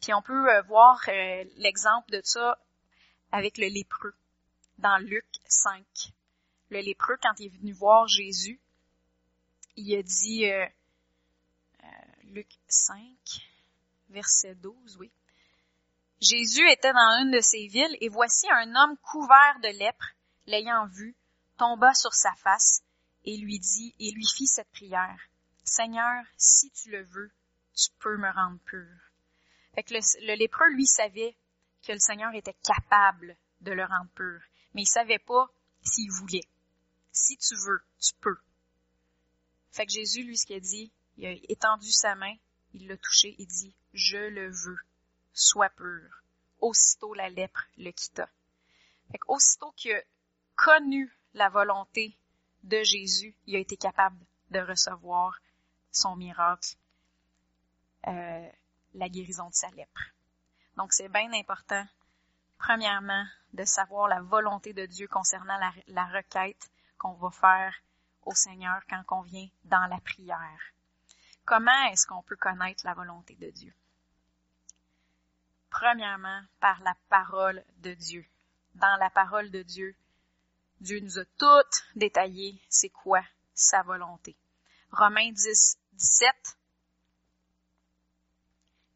Puis 0.00 0.14
on 0.14 0.22
peut 0.22 0.50
euh, 0.50 0.62
voir 0.62 1.00
euh, 1.08 1.44
l'exemple 1.56 2.10
de 2.10 2.20
ça 2.24 2.58
avec 3.30 3.58
le 3.58 3.66
lépreux 3.66 4.14
dans 4.78 4.98
Luc 4.98 5.26
5. 5.46 5.84
Le 6.70 6.80
lépreux, 6.80 7.16
quand 7.22 7.38
il 7.38 7.46
est 7.46 7.58
venu 7.58 7.72
voir 7.72 8.08
Jésus, 8.08 8.60
il 9.76 9.96
a 9.96 10.02
dit, 10.02 10.50
euh, 10.50 10.66
Luc 12.24 12.48
5, 12.66 12.98
verset 14.10 14.54
12, 14.56 14.96
oui. 14.98 15.10
Jésus 16.22 16.70
était 16.70 16.92
dans 16.92 17.18
une 17.20 17.32
de 17.32 17.40
ces 17.40 17.66
villes, 17.66 17.96
et 18.00 18.08
voici 18.08 18.46
un 18.48 18.76
homme 18.76 18.96
couvert 18.98 19.58
de 19.60 19.76
lèpre, 19.76 20.06
l'ayant 20.46 20.86
vu, 20.86 21.16
tomba 21.58 21.94
sur 21.94 22.14
sa 22.14 22.32
face, 22.36 22.84
et 23.24 23.36
lui 23.36 23.58
dit, 23.58 23.92
et 23.98 24.12
lui 24.12 24.24
fit 24.36 24.46
cette 24.46 24.70
prière. 24.70 25.18
Seigneur, 25.64 26.24
si 26.36 26.70
tu 26.70 26.92
le 26.92 27.02
veux, 27.02 27.32
tu 27.74 27.88
peux 27.98 28.16
me 28.18 28.30
rendre 28.30 28.60
pur. 28.66 28.86
Fait 29.74 29.82
que 29.82 29.94
le, 29.94 30.36
lépreux, 30.36 30.70
lui, 30.74 30.86
savait 30.86 31.36
que 31.84 31.90
le 31.90 31.98
Seigneur 31.98 32.32
était 32.34 32.56
capable 32.62 33.36
de 33.60 33.72
le 33.72 33.84
rendre 33.84 34.10
pur, 34.14 34.40
mais 34.74 34.82
il 34.82 34.86
savait 34.86 35.18
pas 35.18 35.48
s'il 35.82 36.08
voulait. 36.12 36.48
Si 37.10 37.36
tu 37.36 37.56
veux, 37.56 37.82
tu 38.00 38.14
peux. 38.20 38.38
Fait 39.72 39.86
que 39.86 39.92
Jésus, 39.92 40.22
lui, 40.22 40.38
ce 40.38 40.46
qu'il 40.46 40.56
a 40.56 40.60
dit, 40.60 40.92
il 41.16 41.26
a 41.26 41.32
étendu 41.48 41.90
sa 41.90 42.14
main, 42.14 42.34
il 42.74 42.86
l'a 42.86 42.96
touché 42.96 43.34
et 43.40 43.46
dit, 43.46 43.74
je 43.92 44.18
le 44.18 44.50
veux, 44.50 44.78
sois 45.32 45.70
pur. 45.70 46.22
Aussitôt 46.60 47.14
la 47.14 47.28
lèpre 47.28 47.66
le 47.76 47.90
quitta. 47.90 48.28
Fait 49.10 49.20
aussitôt 49.28 49.72
qu'il 49.72 49.92
a 49.92 50.02
connu 50.54 51.12
la 51.34 51.48
volonté 51.48 52.16
de 52.62 52.82
Jésus, 52.82 53.34
il 53.46 53.56
a 53.56 53.58
été 53.58 53.76
capable 53.76 54.24
de 54.50 54.60
recevoir 54.60 55.38
son 55.90 56.16
miracle, 56.16 56.76
euh, 58.06 58.48
la 58.94 59.08
guérison 59.08 59.48
de 59.48 59.54
sa 59.54 59.70
lèpre. 59.70 60.02
Donc 60.76 60.92
c'est 60.92 61.08
bien 61.08 61.32
important, 61.32 61.84
premièrement, 62.58 63.24
de 63.52 63.64
savoir 63.64 64.08
la 64.08 64.20
volonté 64.20 64.72
de 64.72 64.86
Dieu 64.86 65.08
concernant 65.08 65.58
la, 65.58 65.72
la 65.88 66.06
requête 66.06 66.70
qu'on 66.98 67.14
va 67.14 67.30
faire 67.30 67.74
au 68.24 68.34
Seigneur 68.34 68.80
quand 68.88 69.02
on 69.10 69.22
vient 69.22 69.48
dans 69.64 69.86
la 69.86 70.00
prière. 70.00 70.72
Comment 71.44 71.88
est-ce 71.90 72.06
qu'on 72.06 72.22
peut 72.22 72.36
connaître 72.36 72.86
la 72.86 72.94
volonté 72.94 73.34
de 73.34 73.50
Dieu? 73.50 73.74
Premièrement, 75.72 76.42
par 76.60 76.80
la 76.82 76.94
parole 77.08 77.64
de 77.78 77.94
Dieu. 77.94 78.26
Dans 78.74 78.94
la 79.00 79.08
parole 79.08 79.50
de 79.50 79.62
Dieu, 79.62 79.96
Dieu 80.80 81.00
nous 81.00 81.18
a 81.18 81.24
tout 81.38 81.80
détaillé 81.96 82.60
c'est 82.68 82.90
quoi 82.90 83.22
sa 83.54 83.82
volonté. 83.82 84.36
Romains 84.90 85.32
10, 85.32 85.78
17. 85.94 86.28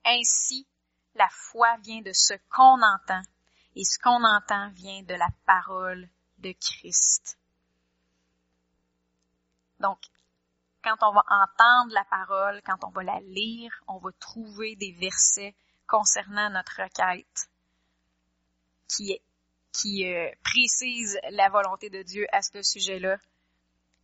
Ainsi, 0.05 0.67
la 1.15 1.29
foi 1.31 1.79
vient 1.79 2.03
de 2.03 2.13
ce 2.13 2.35
qu'on 2.51 2.83
entend 2.83 3.23
et 3.75 3.85
ce 3.85 3.99
qu'on 3.99 4.23
entend 4.23 4.69
vient 4.73 5.03
de 5.03 5.15
la 5.15 5.29
parole 5.47 6.07
de 6.39 6.53
Christ. 6.53 7.39
Donc, 9.81 9.99
quand 10.85 10.97
on 11.01 11.13
va 11.13 11.25
entendre 11.31 11.95
la 11.95 12.05
parole, 12.05 12.61
quand 12.67 12.85
on 12.85 12.91
va 12.91 13.03
la 13.03 13.21
lire, 13.21 13.73
on 13.89 13.99
va 13.99 14.13
trouver 14.21 14.77
des 14.77 14.93
versets 14.93 15.57
concernant 15.87 16.51
notre 16.51 16.83
requête 16.83 17.49
qui, 18.89 19.21
qui 19.73 20.07
euh, 20.07 20.31
précise 20.43 21.19
la 21.31 21.49
volonté 21.49 21.91
de 21.91 22.03
Dieu 22.03 22.27
à 22.33 22.43
ce 22.43 22.63
sujet-là. 22.63 23.19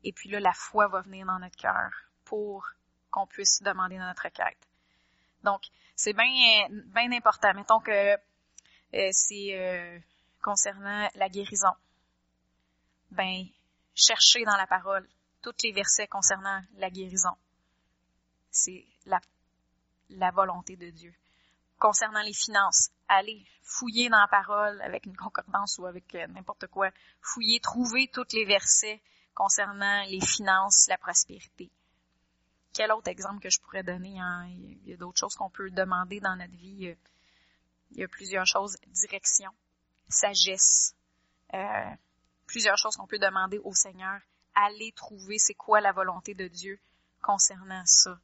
Et 0.04 0.12
puis 0.12 0.28
là, 0.30 0.40
la 0.40 0.52
foi 0.52 0.88
va 0.88 1.00
venir 1.00 1.26
dans 1.26 1.38
notre 1.38 1.56
cœur 1.56 1.90
pour 2.24 2.66
qu'on 3.10 3.26
puisse 3.26 3.62
demander 3.62 3.98
notre 3.98 4.24
requête. 4.24 4.58
Donc, 5.44 5.62
c'est 5.96 6.12
bien 6.12 6.68
bien 6.68 7.12
important. 7.12 7.52
Mettons 7.54 7.80
que 7.80 8.14
euh, 8.94 9.08
c'est 9.12 9.50
euh, 9.52 9.98
concernant 10.42 11.08
la 11.14 11.28
guérison. 11.28 11.72
Ben, 13.10 13.44
cherchez 13.94 14.44
dans 14.44 14.56
la 14.56 14.66
parole 14.66 15.06
tous 15.42 15.54
les 15.64 15.72
versets 15.72 16.06
concernant 16.06 16.62
la 16.76 16.90
guérison. 16.90 17.36
C'est 18.50 18.86
la, 19.06 19.20
la 20.10 20.30
volonté 20.30 20.76
de 20.76 20.90
Dieu. 20.90 21.14
Concernant 21.82 22.22
les 22.22 22.32
finances, 22.32 22.90
allez 23.08 23.44
fouiller 23.64 24.08
dans 24.08 24.20
la 24.20 24.28
parole 24.28 24.80
avec 24.82 25.04
une 25.04 25.16
concordance 25.16 25.78
ou 25.78 25.86
avec 25.86 26.14
euh, 26.14 26.28
n'importe 26.28 26.68
quoi. 26.68 26.92
Fouiller, 27.20 27.58
trouver 27.58 28.06
tous 28.06 28.32
les 28.34 28.44
versets 28.44 29.02
concernant 29.34 30.04
les 30.04 30.20
finances, 30.20 30.86
la 30.86 30.96
prospérité. 30.96 31.72
Quel 32.72 32.92
autre 32.92 33.08
exemple 33.08 33.42
que 33.42 33.50
je 33.50 33.60
pourrais 33.60 33.82
donner? 33.82 34.20
Hein? 34.20 34.46
Il 34.46 34.90
y 34.90 34.92
a 34.92 34.96
d'autres 34.96 35.18
choses 35.18 35.34
qu'on 35.34 35.50
peut 35.50 35.72
demander 35.72 36.20
dans 36.20 36.36
notre 36.36 36.52
vie. 36.52 36.94
Il 37.90 37.98
y 37.98 38.04
a 38.04 38.06
plusieurs 38.06 38.46
choses. 38.46 38.76
Direction, 38.86 39.50
sagesse, 40.08 40.94
euh, 41.52 41.90
plusieurs 42.46 42.78
choses 42.78 42.94
qu'on 42.94 43.08
peut 43.08 43.18
demander 43.18 43.58
au 43.58 43.74
Seigneur 43.74 44.20
aller 44.54 44.92
trouver 44.92 45.38
c'est 45.38 45.54
quoi 45.54 45.80
la 45.80 45.90
volonté 45.90 46.32
de 46.34 46.46
Dieu 46.46 46.78
concernant 47.20 47.82
ça. 47.86 48.16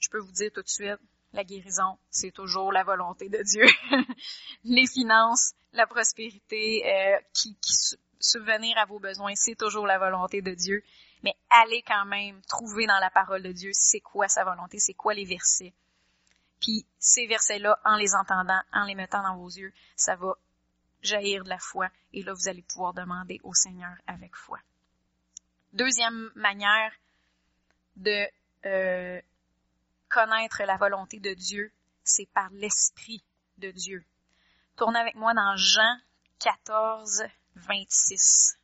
Je 0.00 0.10
peux 0.10 0.18
vous 0.18 0.32
dire 0.32 0.50
tout 0.52 0.62
de 0.62 0.68
suite, 0.68 1.00
la 1.32 1.44
guérison, 1.44 1.98
c'est 2.10 2.30
toujours 2.30 2.72
la 2.72 2.84
volonté 2.84 3.28
de 3.28 3.42
Dieu. 3.42 3.64
Les 4.64 4.86
finances, 4.86 5.54
la 5.72 5.86
prospérité, 5.86 6.82
euh, 6.86 7.18
qui, 7.32 7.56
qui 7.60 7.96
subvenir 8.20 8.78
à 8.78 8.84
vos 8.84 8.98
besoins, 8.98 9.32
c'est 9.34 9.56
toujours 9.56 9.86
la 9.86 9.98
volonté 9.98 10.42
de 10.42 10.54
Dieu. 10.54 10.82
Mais 11.22 11.34
allez 11.50 11.82
quand 11.82 12.04
même 12.04 12.40
trouver 12.42 12.86
dans 12.86 12.98
la 12.98 13.10
parole 13.10 13.42
de 13.42 13.52
Dieu 13.52 13.70
c'est 13.72 14.00
quoi 14.00 14.28
sa 14.28 14.44
volonté, 14.44 14.78
c'est 14.78 14.94
quoi 14.94 15.14
les 15.14 15.24
versets. 15.24 15.72
Puis 16.60 16.86
ces 16.98 17.26
versets-là, 17.26 17.78
en 17.84 17.96
les 17.96 18.14
entendant, 18.14 18.60
en 18.72 18.84
les 18.84 18.94
mettant 18.94 19.22
dans 19.22 19.36
vos 19.36 19.48
yeux, 19.48 19.72
ça 19.96 20.14
va 20.16 20.34
jaillir 21.02 21.44
de 21.44 21.48
la 21.48 21.58
foi. 21.58 21.88
Et 22.12 22.22
là, 22.22 22.32
vous 22.32 22.48
allez 22.48 22.62
pouvoir 22.62 22.92
demander 22.94 23.40
au 23.42 23.54
Seigneur 23.54 23.94
avec 24.06 24.34
foi. 24.36 24.58
Deuxième 25.72 26.30
manière 26.34 26.92
de 27.96 28.26
euh, 28.66 29.20
connaître 30.12 30.62
la 30.64 30.76
volonté 30.76 31.18
de 31.18 31.32
Dieu, 31.32 31.72
c'est 32.04 32.28
par 32.34 32.50
l'Esprit 32.50 33.24
de 33.56 33.70
Dieu. 33.70 34.04
Tournez 34.76 34.98
avec 34.98 35.14
moi 35.14 35.32
dans 35.32 35.56
Jean 35.56 35.96
14, 36.38 37.24
26. 37.56 38.58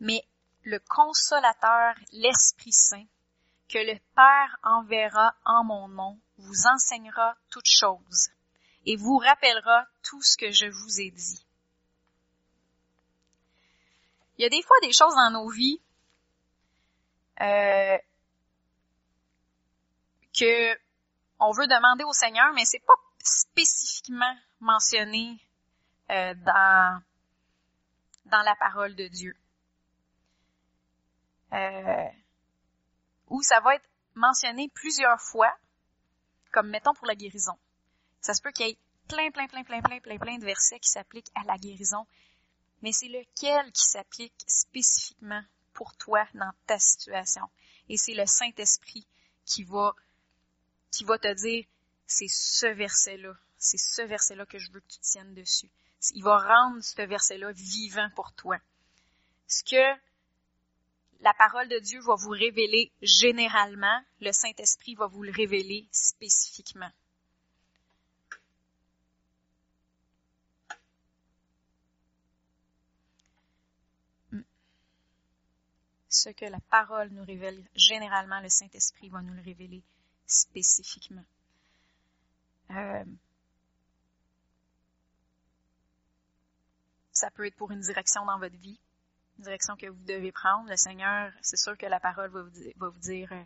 Mais 0.00 0.22
le 0.64 0.78
consolateur, 0.80 1.94
l'Esprit 2.12 2.72
Saint, 2.72 3.06
que 3.68 3.78
le 3.78 3.98
Père 4.14 4.58
enverra 4.62 5.34
en 5.44 5.64
mon 5.64 5.88
nom, 5.88 6.18
vous 6.38 6.66
enseignera 6.66 7.36
toutes 7.50 7.68
choses 7.68 8.30
et 8.86 8.96
vous 8.96 9.18
rappellera 9.18 9.86
tout 10.02 10.22
ce 10.22 10.36
que 10.36 10.50
je 10.50 10.66
vous 10.66 11.00
ai 11.00 11.10
dit. 11.10 11.44
Il 14.38 14.42
y 14.42 14.46
a 14.46 14.48
des 14.48 14.62
fois 14.62 14.76
des 14.82 14.92
choses 14.92 15.14
dans 15.14 15.30
nos 15.30 15.48
vies 15.48 15.80
euh, 17.40 17.98
que 20.38 20.78
on 21.38 21.50
veut 21.52 21.66
demander 21.66 22.04
au 22.04 22.12
Seigneur, 22.12 22.52
mais 22.54 22.64
c'est 22.64 22.84
pas 22.86 22.94
spécifiquement 23.18 24.34
mentionné 24.60 25.38
euh, 26.10 26.34
dans 26.34 27.02
dans 28.26 28.42
la 28.42 28.54
parole 28.56 28.94
de 28.94 29.08
Dieu. 29.08 29.36
Euh, 31.52 32.08
ou 33.28 33.42
ça 33.42 33.60
va 33.60 33.74
être 33.74 33.88
mentionné 34.14 34.68
plusieurs 34.74 35.20
fois, 35.20 35.54
comme 36.52 36.68
mettons 36.68 36.94
pour 36.94 37.06
la 37.06 37.14
guérison. 37.14 37.56
Ça 38.26 38.34
se 38.34 38.42
peut 38.42 38.50
qu'il 38.50 38.66
y 38.66 38.70
ait 38.70 38.78
plein, 39.06 39.30
plein, 39.30 39.46
plein, 39.46 39.62
plein, 39.62 39.80
plein, 39.80 40.00
plein, 40.00 40.18
plein 40.18 40.38
de 40.38 40.44
versets 40.44 40.80
qui 40.80 40.88
s'appliquent 40.88 41.30
à 41.36 41.44
la 41.44 41.56
guérison, 41.58 42.08
mais 42.82 42.90
c'est 42.90 43.06
lequel 43.06 43.70
qui 43.70 43.84
s'applique 43.84 44.34
spécifiquement 44.48 45.44
pour 45.74 45.94
toi 45.96 46.26
dans 46.34 46.50
ta 46.66 46.76
situation? 46.80 47.48
Et 47.88 47.96
c'est 47.96 48.14
le 48.14 48.26
Saint-Esprit 48.26 49.06
qui 49.44 49.62
va, 49.62 49.94
qui 50.90 51.04
va 51.04 51.20
te 51.20 51.32
dire, 51.34 51.66
c'est 52.08 52.26
ce 52.26 52.66
verset-là, 52.66 53.32
c'est 53.58 53.78
ce 53.78 54.02
verset-là 54.02 54.44
que 54.44 54.58
je 54.58 54.72
veux 54.72 54.80
que 54.80 54.88
tu 54.88 54.98
tiennes 54.98 55.34
dessus. 55.34 55.70
Il 56.12 56.24
va 56.24 56.38
rendre 56.38 56.82
ce 56.82 57.02
verset-là 57.02 57.52
vivant 57.52 58.10
pour 58.16 58.32
toi. 58.32 58.58
Ce 59.46 59.62
que 59.62 60.00
la 61.20 61.32
parole 61.34 61.68
de 61.68 61.78
Dieu 61.78 62.00
va 62.00 62.16
vous 62.16 62.30
révéler 62.30 62.90
généralement, 63.02 64.02
le 64.20 64.32
Saint-Esprit 64.32 64.96
va 64.96 65.06
vous 65.06 65.22
le 65.22 65.30
révéler 65.30 65.86
spécifiquement. 65.92 66.90
Ce 76.16 76.30
que 76.30 76.46
la 76.46 76.60
parole 76.70 77.10
nous 77.10 77.24
révèle 77.24 77.62
généralement, 77.74 78.40
le 78.40 78.48
Saint-Esprit 78.48 79.10
va 79.10 79.20
nous 79.20 79.34
le 79.34 79.42
révéler 79.42 79.82
spécifiquement. 80.26 81.24
Euh, 82.70 83.04
ça 87.12 87.30
peut 87.30 87.44
être 87.44 87.56
pour 87.56 87.70
une 87.70 87.80
direction 87.80 88.24
dans 88.24 88.38
votre 88.38 88.56
vie, 88.56 88.80
direction 89.38 89.76
que 89.76 89.88
vous 89.88 90.04
devez 90.04 90.32
prendre. 90.32 90.70
Le 90.70 90.76
Seigneur, 90.76 91.30
c'est 91.42 91.58
sûr 91.58 91.76
que 91.76 91.84
la 91.84 92.00
parole 92.00 92.30
va 92.30 92.42
vous, 92.88 92.98
dire, 92.98 93.30
euh, 93.32 93.44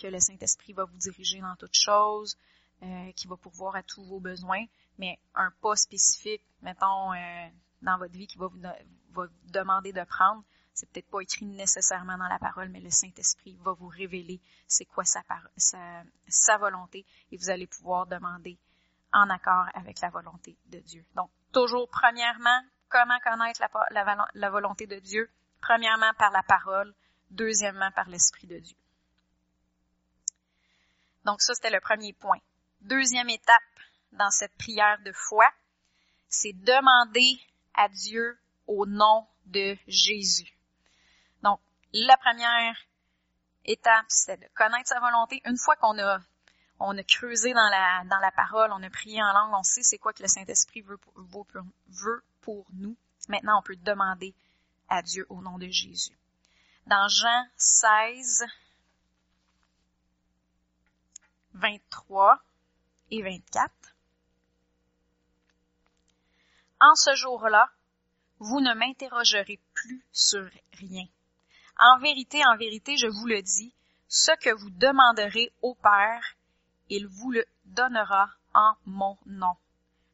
que 0.00 0.06
le 0.06 0.20
Saint-Esprit 0.20 0.72
va 0.72 0.84
vous 0.84 0.96
diriger 0.96 1.42
dans 1.42 1.54
toutes 1.56 1.76
choses, 1.76 2.34
euh, 2.82 3.12
qui 3.12 3.26
va 3.26 3.36
pourvoir 3.36 3.76
à 3.76 3.82
tous 3.82 4.04
vos 4.04 4.20
besoins, 4.20 4.64
mais 4.96 5.18
un 5.34 5.50
pas 5.60 5.76
spécifique, 5.76 6.46
mettons, 6.62 7.12
euh, 7.12 7.48
dans 7.82 7.98
votre 7.98 8.14
vie 8.14 8.26
qui 8.26 8.38
va 8.38 8.46
vous, 8.46 9.26
demander 9.52 9.92
de 9.92 10.02
prendre, 10.04 10.42
c'est 10.74 10.90
peut-être 10.90 11.08
pas 11.08 11.20
écrit 11.20 11.46
nécessairement 11.46 12.18
dans 12.18 12.28
la 12.28 12.38
parole, 12.40 12.68
mais 12.68 12.80
le 12.80 12.90
Saint-Esprit 12.90 13.56
va 13.62 13.72
vous 13.72 13.86
révéler 13.86 14.40
c'est 14.66 14.84
quoi 14.84 15.04
sa, 15.04 15.22
volonté 16.58 17.06
et 17.30 17.36
vous 17.36 17.48
allez 17.48 17.68
pouvoir 17.68 18.06
demander 18.06 18.58
en 19.12 19.30
accord 19.30 19.66
avec 19.74 20.00
la 20.00 20.10
volonté 20.10 20.56
de 20.66 20.80
Dieu. 20.80 21.04
Donc, 21.14 21.30
toujours, 21.52 21.88
premièrement, 21.88 22.60
comment 22.88 23.18
connaître 23.20 23.62
la, 24.34 24.50
volonté 24.50 24.88
de 24.88 24.98
Dieu? 24.98 25.30
Premièrement, 25.60 26.12
par 26.18 26.32
la 26.32 26.42
parole. 26.42 26.92
Deuxièmement, 27.30 27.90
par 27.92 28.08
l'Esprit 28.08 28.46
de 28.46 28.58
Dieu. 28.58 28.76
Donc 31.24 31.40
ça, 31.40 31.54
c'était 31.54 31.70
le 31.70 31.80
premier 31.80 32.12
point. 32.12 32.38
Deuxième 32.80 33.30
étape 33.30 33.62
dans 34.12 34.30
cette 34.30 34.54
prière 34.56 34.98
de 35.04 35.12
foi, 35.12 35.48
c'est 36.28 36.52
demander 36.52 37.40
à 37.74 37.88
Dieu 37.88 38.38
au 38.66 38.86
nom 38.86 39.26
de 39.46 39.76
Jésus. 39.88 40.53
La 41.96 42.16
première 42.16 42.76
étape, 43.64 44.06
c'est 44.08 44.36
de 44.36 44.48
connaître 44.56 44.88
sa 44.88 44.98
volonté. 44.98 45.40
Une 45.44 45.56
fois 45.56 45.76
qu'on 45.76 45.96
a 46.00 46.18
on 46.80 46.98
a 46.98 47.02
creusé 47.04 47.54
dans 47.54 47.68
la, 47.68 48.02
dans 48.10 48.18
la 48.18 48.32
parole, 48.32 48.72
on 48.72 48.82
a 48.82 48.90
prié 48.90 49.22
en 49.22 49.32
langue, 49.32 49.54
on 49.54 49.62
sait 49.62 49.84
c'est 49.84 49.98
quoi 49.98 50.12
que 50.12 50.22
le 50.22 50.28
Saint-Esprit 50.28 50.80
veut, 50.80 50.98
veut 51.14 52.24
pour 52.40 52.66
nous. 52.72 52.96
Maintenant, 53.28 53.60
on 53.60 53.62
peut 53.62 53.76
demander 53.76 54.34
à 54.88 55.02
Dieu 55.02 55.24
au 55.28 55.40
nom 55.40 55.56
de 55.56 55.68
Jésus. 55.68 56.18
Dans 56.88 57.06
Jean 57.06 57.46
16, 57.56 58.44
23 61.52 62.42
et 63.12 63.22
24, 63.22 63.72
En 66.80 66.96
ce 66.96 67.14
jour-là, 67.14 67.70
vous 68.40 68.60
ne 68.60 68.74
m'interrogerez 68.74 69.60
plus 69.74 70.04
sur 70.10 70.50
rien. 70.72 71.06
En 71.78 71.98
vérité, 71.98 72.44
en 72.46 72.56
vérité, 72.56 72.96
je 72.96 73.06
vous 73.06 73.26
le 73.26 73.42
dis, 73.42 73.74
ce 74.08 74.32
que 74.40 74.54
vous 74.54 74.70
demanderez 74.70 75.52
au 75.62 75.74
Père, 75.74 76.36
il 76.88 77.06
vous 77.06 77.32
le 77.32 77.44
donnera 77.64 78.30
en 78.54 78.74
mon 78.86 79.18
nom. 79.26 79.56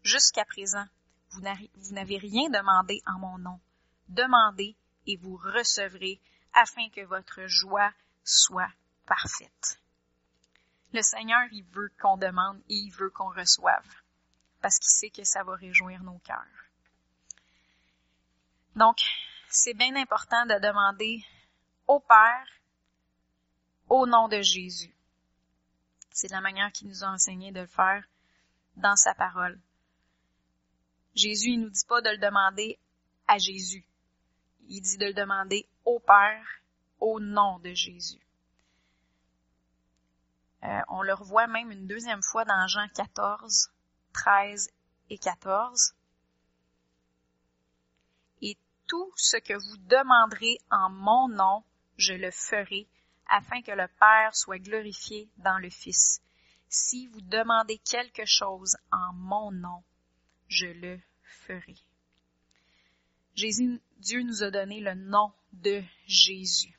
Jusqu'à 0.02 0.44
présent, 0.44 0.86
vous 1.30 1.40
n'avez 1.40 2.16
rien 2.16 2.48
demandé 2.48 3.02
en 3.06 3.18
mon 3.18 3.38
nom. 3.38 3.60
Demandez 4.08 4.74
et 5.06 5.16
vous 5.16 5.36
recevrez 5.36 6.20
afin 6.54 6.88
que 6.90 7.04
votre 7.04 7.46
joie 7.46 7.92
soit 8.24 8.72
parfaite. 9.06 9.80
Le 10.92 11.02
Seigneur, 11.02 11.42
il 11.52 11.64
veut 11.64 11.92
qu'on 12.00 12.16
demande 12.16 12.58
et 12.68 12.74
il 12.74 12.90
veut 12.90 13.10
qu'on 13.10 13.30
reçoive 13.30 13.86
parce 14.60 14.78
qu'il 14.78 14.90
sait 14.90 15.10
que 15.10 15.24
ça 15.24 15.42
va 15.42 15.54
réjouir 15.54 16.02
nos 16.02 16.18
cœurs. 16.18 16.36
Donc, 18.76 18.98
c'est 19.48 19.74
bien 19.74 19.94
important 19.96 20.46
de 20.46 20.58
demander 20.60 21.24
au 21.90 21.98
Père 21.98 22.46
au 23.88 24.06
nom 24.06 24.28
de 24.28 24.40
Jésus. 24.42 24.94
C'est 26.12 26.30
la 26.30 26.40
manière 26.40 26.70
qu'il 26.70 26.86
nous 26.86 27.02
a 27.02 27.08
enseigné 27.08 27.50
de 27.50 27.62
le 27.62 27.66
faire 27.66 28.04
dans 28.76 28.94
sa 28.94 29.12
parole. 29.12 29.60
Jésus, 31.16 31.50
il 31.50 31.62
nous 31.62 31.70
dit 31.70 31.84
pas 31.88 32.00
de 32.00 32.10
le 32.10 32.18
demander 32.18 32.78
à 33.26 33.38
Jésus. 33.38 33.84
Il 34.68 34.82
dit 34.82 34.98
de 34.98 35.06
le 35.06 35.14
demander 35.14 35.68
au 35.84 35.98
Père 35.98 36.46
au 37.00 37.18
nom 37.18 37.58
de 37.58 37.74
Jésus. 37.74 38.24
Euh, 40.62 40.80
on 40.90 41.02
le 41.02 41.14
revoit 41.14 41.48
même 41.48 41.72
une 41.72 41.88
deuxième 41.88 42.22
fois 42.22 42.44
dans 42.44 42.68
Jean 42.68 42.86
14, 42.94 43.72
13 44.12 44.70
et 45.08 45.18
14. 45.18 45.94
Et 48.42 48.56
tout 48.86 49.12
ce 49.16 49.38
que 49.38 49.54
vous 49.54 49.76
demanderez 49.88 50.58
en 50.70 50.88
mon 50.90 51.28
nom, 51.28 51.64
je 52.00 52.14
le 52.14 52.30
ferai, 52.30 52.88
afin 53.28 53.62
que 53.62 53.72
le 53.72 53.86
Père 54.00 54.34
soit 54.34 54.58
glorifié 54.58 55.28
dans 55.36 55.58
le 55.58 55.70
Fils. 55.70 56.20
Si 56.68 57.06
vous 57.08 57.20
demandez 57.20 57.78
quelque 57.78 58.24
chose 58.24 58.76
en 58.90 59.12
mon 59.12 59.52
nom, 59.52 59.82
je 60.48 60.66
le 60.66 61.00
ferai. 61.22 61.76
Jésus, 63.34 63.80
Dieu 63.98 64.22
nous 64.22 64.42
a 64.42 64.50
donné 64.50 64.80
le 64.80 64.94
nom 64.94 65.32
de 65.52 65.82
Jésus. 66.06 66.76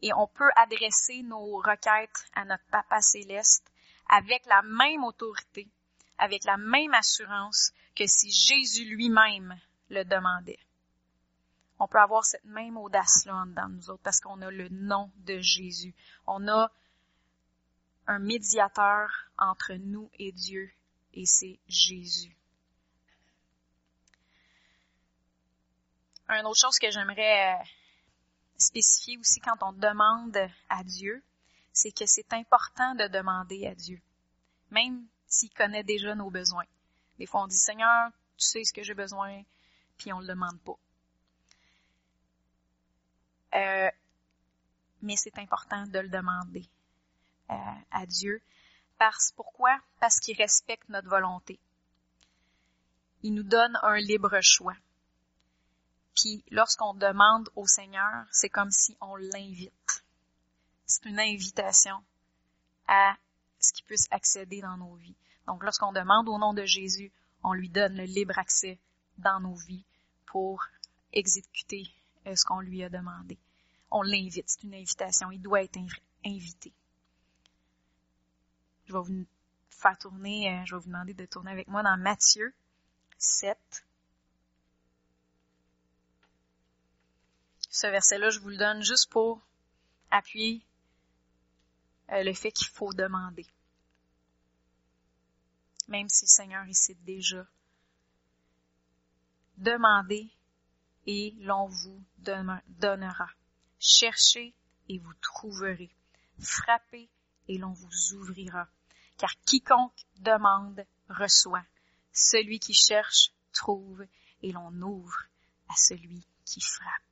Et 0.00 0.12
on 0.14 0.26
peut 0.26 0.50
adresser 0.56 1.22
nos 1.22 1.58
requêtes 1.58 2.24
à 2.34 2.44
notre 2.44 2.64
Papa 2.70 3.00
céleste 3.00 3.70
avec 4.08 4.44
la 4.46 4.62
même 4.62 5.04
autorité, 5.04 5.68
avec 6.18 6.44
la 6.44 6.56
même 6.56 6.94
assurance 6.94 7.72
que 7.94 8.06
si 8.06 8.30
Jésus 8.30 8.84
lui-même 8.84 9.58
le 9.90 10.04
demandait 10.04 10.58
on 11.78 11.88
peut 11.88 11.98
avoir 11.98 12.24
cette 12.24 12.44
même 12.44 12.76
audace-là 12.76 13.44
dans 13.48 13.68
nous 13.68 13.90
autres 13.90 14.02
parce 14.02 14.20
qu'on 14.20 14.40
a 14.42 14.50
le 14.50 14.68
nom 14.68 15.10
de 15.16 15.38
Jésus. 15.40 15.94
On 16.26 16.46
a 16.48 16.70
un 18.06 18.18
médiateur 18.18 19.08
entre 19.38 19.74
nous 19.74 20.10
et 20.18 20.32
Dieu 20.32 20.72
et 21.14 21.26
c'est 21.26 21.58
Jésus. 21.66 22.36
Une 26.28 26.46
autre 26.46 26.60
chose 26.60 26.78
que 26.78 26.90
j'aimerais 26.90 27.54
euh, 27.54 27.64
spécifier 28.56 29.18
aussi 29.18 29.40
quand 29.40 29.62
on 29.62 29.72
demande 29.72 30.36
à 30.68 30.82
Dieu, 30.84 31.22
c'est 31.72 31.92
que 31.92 32.06
c'est 32.06 32.32
important 32.32 32.94
de 32.94 33.06
demander 33.08 33.66
à 33.66 33.74
Dieu, 33.74 34.00
même 34.70 35.06
s'il 35.26 35.50
connaît 35.50 35.84
déjà 35.84 36.14
nos 36.14 36.30
besoins. 36.30 36.66
Des 37.18 37.26
fois, 37.26 37.42
on 37.42 37.46
dit, 37.46 37.56
Seigneur, 37.56 38.10
tu 38.36 38.46
sais 38.46 38.64
ce 38.64 38.72
que 38.72 38.82
j'ai 38.82 38.94
besoin, 38.94 39.42
puis 39.96 40.12
on 40.12 40.20
ne 40.20 40.22
le 40.22 40.28
demande 40.28 40.60
pas. 40.60 40.78
Euh, 43.54 43.90
mais 45.02 45.16
c'est 45.16 45.38
important 45.38 45.86
de 45.86 45.98
le 45.98 46.08
demander 46.08 46.68
euh, 47.50 47.54
à 47.90 48.06
Dieu. 48.06 48.40
Parce, 48.98 49.32
pourquoi? 49.32 49.78
Parce 50.00 50.20
qu'il 50.20 50.36
respecte 50.36 50.88
notre 50.88 51.08
volonté. 51.08 51.58
Il 53.22 53.34
nous 53.34 53.42
donne 53.42 53.78
un 53.82 53.96
libre 53.96 54.38
choix. 54.40 54.76
Puis 56.14 56.44
lorsqu'on 56.50 56.94
demande 56.94 57.48
au 57.56 57.66
Seigneur, 57.66 58.26
c'est 58.30 58.48
comme 58.48 58.70
si 58.70 58.96
on 59.00 59.16
l'invite. 59.16 60.04
C'est 60.86 61.06
une 61.06 61.20
invitation 61.20 62.02
à 62.86 63.16
ce 63.58 63.72
qu'il 63.72 63.84
puisse 63.84 64.08
accéder 64.10 64.60
dans 64.60 64.76
nos 64.76 64.94
vies. 64.96 65.16
Donc 65.46 65.62
lorsqu'on 65.64 65.92
demande 65.92 66.28
au 66.28 66.38
nom 66.38 66.52
de 66.52 66.64
Jésus, 66.64 67.12
on 67.42 67.54
lui 67.54 67.68
donne 67.68 67.96
le 67.96 68.04
libre 68.04 68.38
accès 68.38 68.78
dans 69.18 69.40
nos 69.40 69.54
vies 69.54 69.84
pour 70.26 70.64
exécuter 71.12 71.90
ce 72.24 72.44
qu'on 72.44 72.60
lui 72.60 72.82
a 72.82 72.88
demandé. 72.88 73.38
On 73.90 74.02
l'invite, 74.02 74.48
c'est 74.48 74.62
une 74.62 74.74
invitation, 74.74 75.30
il 75.30 75.40
doit 75.40 75.62
être 75.62 75.78
invité. 76.24 76.72
Je 78.86 78.92
vais 78.92 79.00
vous 79.00 79.26
faire 79.70 79.98
tourner, 79.98 80.50
euh, 80.50 80.64
je 80.64 80.74
vais 80.74 80.80
vous 80.80 80.88
demander 80.88 81.14
de 81.14 81.26
tourner 81.26 81.50
avec 81.50 81.68
moi 81.68 81.82
dans 81.82 81.96
Matthieu 81.96 82.54
7. 83.18 83.58
Ce 87.70 87.86
verset-là, 87.86 88.30
je 88.30 88.38
vous 88.40 88.50
le 88.50 88.56
donne 88.56 88.82
juste 88.82 89.10
pour 89.10 89.40
appuyer 90.10 90.62
euh, 92.10 92.22
le 92.22 92.34
fait 92.34 92.52
qu'il 92.52 92.68
faut 92.68 92.92
demander. 92.92 93.46
Même 95.88 96.08
si 96.08 96.24
le 96.24 96.28
Seigneur 96.28 96.64
il 96.66 96.74
sait 96.74 96.96
déjà. 97.04 97.46
Demandez 99.56 100.30
et 101.06 101.34
l'on 101.40 101.66
vous 101.66 102.02
donnera. 102.18 103.28
Cherchez 103.78 104.54
et 104.88 104.98
vous 104.98 105.14
trouverez. 105.20 105.90
Frappez 106.38 107.08
et 107.48 107.58
l'on 107.58 107.72
vous 107.72 108.14
ouvrira. 108.14 108.68
Car 109.18 109.34
quiconque 109.44 110.06
demande 110.20 110.84
reçoit. 111.08 111.64
Celui 112.12 112.58
qui 112.58 112.74
cherche 112.74 113.32
trouve 113.52 114.04
et 114.42 114.52
l'on 114.52 114.72
ouvre 114.82 115.24
à 115.68 115.76
celui 115.76 116.26
qui 116.44 116.60
frappe. 116.60 117.02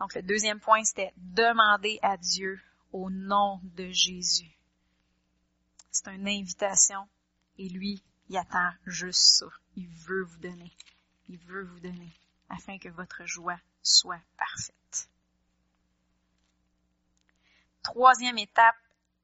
Donc 0.00 0.14
le 0.14 0.22
deuxième 0.22 0.60
point, 0.60 0.84
c'était 0.84 1.12
demander 1.16 1.98
à 2.02 2.16
Dieu 2.16 2.60
au 2.92 3.10
nom 3.10 3.60
de 3.62 3.88
Jésus. 3.90 4.50
C'est 5.90 6.08
une 6.08 6.28
invitation 6.28 7.08
et 7.58 7.68
lui, 7.68 8.02
il 8.28 8.36
attend 8.36 8.70
juste 8.84 9.38
ça. 9.38 9.46
Il 9.76 9.88
veut 9.88 10.24
vous 10.24 10.38
donner 10.38 10.72
il 11.28 11.38
veut 11.38 11.64
vous 11.64 11.80
donner 11.80 12.12
afin 12.48 12.78
que 12.78 12.88
votre 12.88 13.24
joie 13.26 13.58
soit 13.82 14.20
parfaite. 14.36 15.08
Troisième 17.82 18.38
étape, 18.38 18.76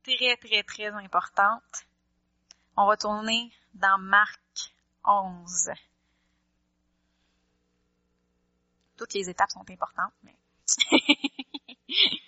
très, 0.03 0.37
très, 0.37 0.63
très 0.63 0.89
importante. 0.89 1.87
On 2.77 2.87
va 2.87 2.97
tourner 2.97 3.53
dans 3.75 3.99
Marc 3.99 4.41
11. 5.05 5.71
Toutes 8.97 9.15
les 9.15 9.29
étapes 9.29 9.51
sont 9.51 9.69
importantes, 9.69 10.15
mais... 10.23 10.37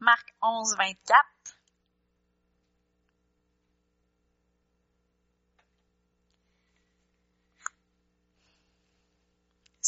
Marc 0.00 0.34
11, 0.42 0.76
24. 0.76 1.35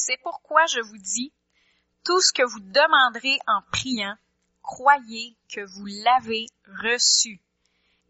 C'est 0.00 0.16
pourquoi 0.22 0.64
je 0.66 0.78
vous 0.78 0.96
dis, 0.96 1.32
tout 2.04 2.20
ce 2.20 2.32
que 2.32 2.44
vous 2.44 2.60
demanderez 2.60 3.36
en 3.48 3.62
priant, 3.72 4.14
croyez 4.62 5.36
que 5.52 5.60
vous 5.60 5.86
l'avez 6.04 6.46
reçu 6.84 7.40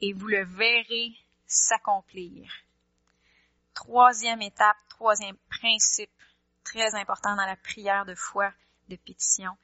et 0.03 0.12
vous 0.12 0.29
le 0.29 0.44
verrez 0.44 1.16
s'accomplir. 1.46 2.53
Troisième 3.72 4.42
étape, 4.42 4.77
troisième 4.90 5.38
principe 5.48 6.12
très 6.62 6.94
important 6.94 7.35
dans 7.37 7.46
la 7.46 7.57
prière 7.57 8.05
de 8.05 8.14
foi, 8.14 8.53
de 8.90 8.96
pétition, 8.96 9.57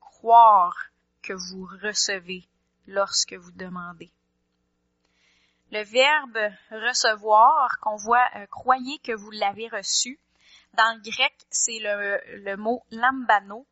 croire 0.00 0.76
que 1.22 1.32
vous 1.32 1.64
recevez 1.80 2.48
lorsque 2.88 3.34
vous 3.34 3.52
demandez. 3.52 4.10
Le 5.70 5.84
verbe 5.84 6.52
recevoir 6.72 7.78
qu'on 7.78 7.96
voit 7.96 8.28
euh, 8.34 8.46
croyez 8.46 8.98
que 8.98 9.12
vous 9.12 9.30
l'avez 9.30 9.68
reçu. 9.68 10.18
Dans 10.74 10.96
le 10.96 11.10
grec, 11.10 11.34
c'est 11.50 11.78
le, 11.80 12.56
mot 12.56 12.84
lambano. 12.90 13.66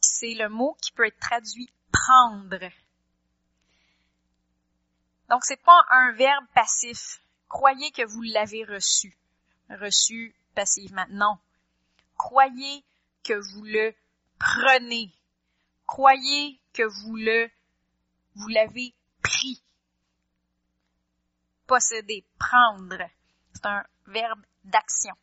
C'est 0.00 0.34
le 0.34 0.48
mot 0.48 0.76
qui 0.80 0.92
peut 0.92 1.06
être 1.06 1.18
traduit 1.18 1.70
prendre. 1.92 2.70
Donc 5.28 5.44
c'est 5.44 5.62
pas 5.62 5.80
un 5.90 6.12
verbe 6.12 6.46
passif. 6.54 7.20
Croyez 7.48 7.90
que 7.92 8.06
vous 8.06 8.22
l'avez 8.22 8.64
reçu. 8.64 9.16
Reçu 9.70 10.34
passivement. 10.54 11.06
Non. 11.10 11.38
Croyez 12.16 12.84
que 13.22 13.34
vous 13.34 13.64
le 13.64 13.94
prenez. 14.38 15.12
Croyez 15.86 16.60
que 16.72 16.82
vous 16.82 17.16
le, 17.16 17.50
vous 18.34 18.48
l'avez 18.48 18.94
pris. 19.22 19.62
Posséder, 21.66 22.24
prendre. 22.38 22.98
C'est 23.54 23.66
un 23.66 23.84
verbe 24.06 24.42
d'action. 24.64 25.14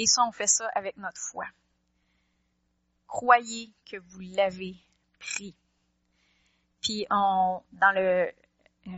Et 0.00 0.06
ça, 0.06 0.22
on 0.26 0.32
fait 0.32 0.46
ça 0.46 0.66
avec 0.74 0.96
notre 0.96 1.20
foi. 1.20 1.44
Croyez 3.06 3.70
que 3.84 3.98
vous 3.98 4.20
l'avez 4.20 4.74
pris. 5.18 5.54
Puis 6.80 7.06
on, 7.10 7.62
dans 7.72 7.92
le 7.92 8.32
euh, 8.86 8.92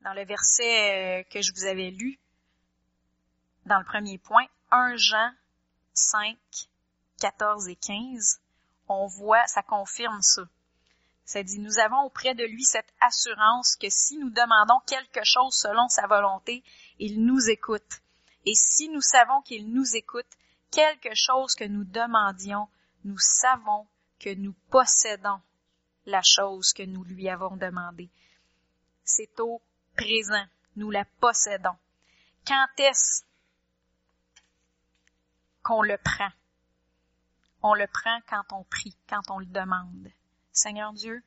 dans 0.00 0.14
le 0.14 0.24
verset 0.24 1.20
euh, 1.20 1.22
que 1.24 1.42
je 1.42 1.52
vous 1.52 1.66
avais 1.66 1.90
lu, 1.90 2.18
dans 3.66 3.78
le 3.78 3.84
premier 3.84 4.16
point, 4.16 4.46
1 4.70 4.96
Jean 4.96 5.30
5, 5.92 6.38
14 7.20 7.68
et 7.68 7.76
15, 7.76 8.40
on 8.88 9.06
voit, 9.06 9.46
ça 9.46 9.62
confirme 9.62 10.22
ça. 10.22 10.44
Ça 11.26 11.42
dit, 11.42 11.58
nous 11.58 11.78
avons 11.78 12.00
auprès 12.04 12.34
de 12.34 12.44
lui 12.44 12.64
cette 12.64 12.94
assurance 13.02 13.76
que 13.76 13.90
si 13.90 14.16
nous 14.16 14.30
demandons 14.30 14.80
quelque 14.86 15.22
chose 15.22 15.54
selon 15.54 15.86
sa 15.88 16.06
volonté, 16.06 16.64
il 16.98 17.26
nous 17.26 17.50
écoute. 17.50 18.01
Et 18.44 18.54
si 18.54 18.88
nous 18.88 19.00
savons 19.00 19.40
qu'il 19.42 19.72
nous 19.72 19.96
écoute, 19.96 20.26
quelque 20.70 21.14
chose 21.14 21.54
que 21.54 21.64
nous 21.64 21.84
demandions, 21.84 22.68
nous 23.04 23.18
savons 23.18 23.86
que 24.18 24.34
nous 24.34 24.54
possédons 24.70 25.40
la 26.06 26.22
chose 26.22 26.72
que 26.72 26.82
nous 26.82 27.04
lui 27.04 27.28
avons 27.28 27.56
demandée. 27.56 28.10
C'est 29.04 29.38
au 29.40 29.60
présent. 29.96 30.44
Nous 30.76 30.90
la 30.90 31.04
possédons. 31.04 31.76
Quand 32.46 32.66
est-ce 32.78 33.22
qu'on 35.62 35.82
le 35.82 35.98
prend? 35.98 36.30
On 37.62 37.74
le 37.74 37.86
prend 37.86 38.18
quand 38.28 38.44
on 38.52 38.64
prie, 38.64 38.96
quand 39.08 39.30
on 39.30 39.38
le 39.38 39.46
demande. 39.46 40.08
Seigneur 40.50 40.92
Dieu, 40.92 41.22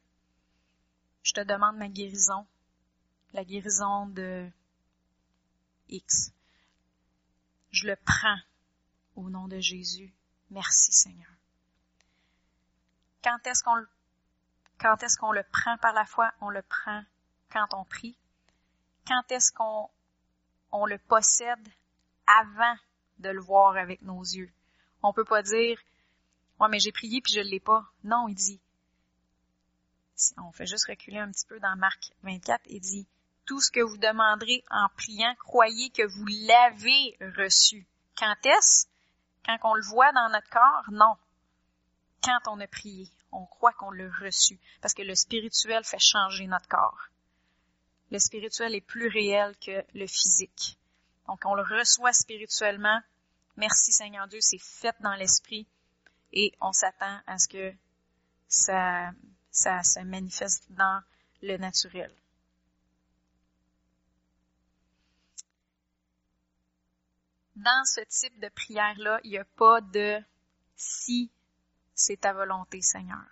je 1.23 1.33
te 1.33 1.41
demande 1.41 1.77
ma 1.77 1.87
guérison, 1.87 2.45
la 3.33 3.45
guérison 3.45 4.07
de 4.07 4.49
X. 5.89 6.34
Je 7.75 7.87
le 7.87 7.97
prends 7.97 8.37
au 9.17 9.29
nom 9.29 9.49
de 9.49 9.59
Jésus. 9.59 10.13
Merci 10.49 10.93
Seigneur. 10.93 11.29
Quand 13.21 13.45
est-ce 13.45 13.63
qu'on 13.63 15.31
le, 15.33 15.43
prend 15.51 15.77
par 15.79 15.91
la 15.91 16.05
foi? 16.05 16.31
On 16.39 16.49
le 16.49 16.61
prend 16.61 17.03
quand 17.51 17.73
on 17.73 17.83
prie. 17.83 18.17
Quand 19.05 19.29
est-ce 19.29 19.51
qu'on 19.51 19.89
on 20.71 20.85
le 20.85 20.97
possède 20.97 21.67
avant 22.27 22.77
de 23.17 23.27
le 23.27 23.41
voir 23.41 23.75
avec 23.75 24.01
nos 24.03 24.21
yeux? 24.21 24.53
On 25.03 25.11
peut 25.11 25.25
pas 25.25 25.43
dire, 25.43 25.77
ouais, 26.61 26.69
mais 26.69 26.79
j'ai 26.79 26.93
prié 26.93 27.19
puis 27.19 27.33
je 27.33 27.41
l'ai 27.41 27.59
pas. 27.59 27.83
Non, 28.05 28.29
il 28.29 28.35
dit, 28.35 28.61
on 30.37 30.53
fait 30.53 30.65
juste 30.65 30.87
reculer 30.87 31.19
un 31.19 31.29
petit 31.29 31.45
peu 31.45 31.59
dans 31.59 31.75
Marc 31.75 32.13
24, 32.23 32.61
il 32.67 32.79
dit, 32.79 33.05
tout 33.45 33.61
ce 33.61 33.71
que 33.71 33.81
vous 33.81 33.97
demanderez 33.97 34.63
en 34.69 34.87
priant, 34.95 35.33
croyez 35.39 35.89
que 35.91 36.05
vous 36.05 36.25
l'avez 36.25 37.17
reçu. 37.37 37.87
Quand 38.17 38.35
est-ce? 38.45 38.87
Quand 39.45 39.57
on 39.63 39.75
le 39.75 39.83
voit 39.83 40.11
dans 40.13 40.29
notre 40.29 40.49
corps? 40.49 40.85
Non. 40.91 41.15
Quand 42.23 42.39
on 42.47 42.59
a 42.59 42.67
prié, 42.67 43.07
on 43.31 43.45
croit 43.45 43.73
qu'on 43.73 43.91
l'a 43.91 44.09
reçu, 44.19 44.59
parce 44.81 44.93
que 44.93 45.03
le 45.03 45.15
spirituel 45.15 45.83
fait 45.83 45.99
changer 45.99 46.47
notre 46.47 46.67
corps. 46.67 47.09
Le 48.11 48.19
spirituel 48.19 48.75
est 48.75 48.81
plus 48.81 49.07
réel 49.07 49.55
que 49.57 49.83
le 49.93 50.07
physique. 50.07 50.77
Donc, 51.27 51.41
on 51.45 51.55
le 51.55 51.63
reçoit 51.63 52.13
spirituellement. 52.13 52.99
Merci 53.57 53.91
Seigneur 53.91 54.27
Dieu, 54.27 54.39
c'est 54.41 54.61
fait 54.61 54.95
dans 54.99 55.15
l'esprit 55.15 55.67
et 56.33 56.53
on 56.61 56.71
s'attend 56.71 57.19
à 57.25 57.37
ce 57.37 57.47
que 57.47 57.73
ça, 58.47 59.11
ça 59.51 59.81
se 59.83 59.99
manifeste 60.01 60.65
dans 60.71 61.01
le 61.41 61.57
naturel. 61.57 62.13
Dans 67.55 67.85
ce 67.85 68.01
type 68.01 68.39
de 68.41 68.49
prière-là, 68.49 69.19
il 69.23 69.31
n'y 69.31 69.37
a 69.37 69.45
pas 69.45 69.81
de 69.81 70.21
si 70.75 71.31
c'est 71.93 72.21
ta 72.21 72.33
volonté, 72.33 72.81
Seigneur. 72.81 73.25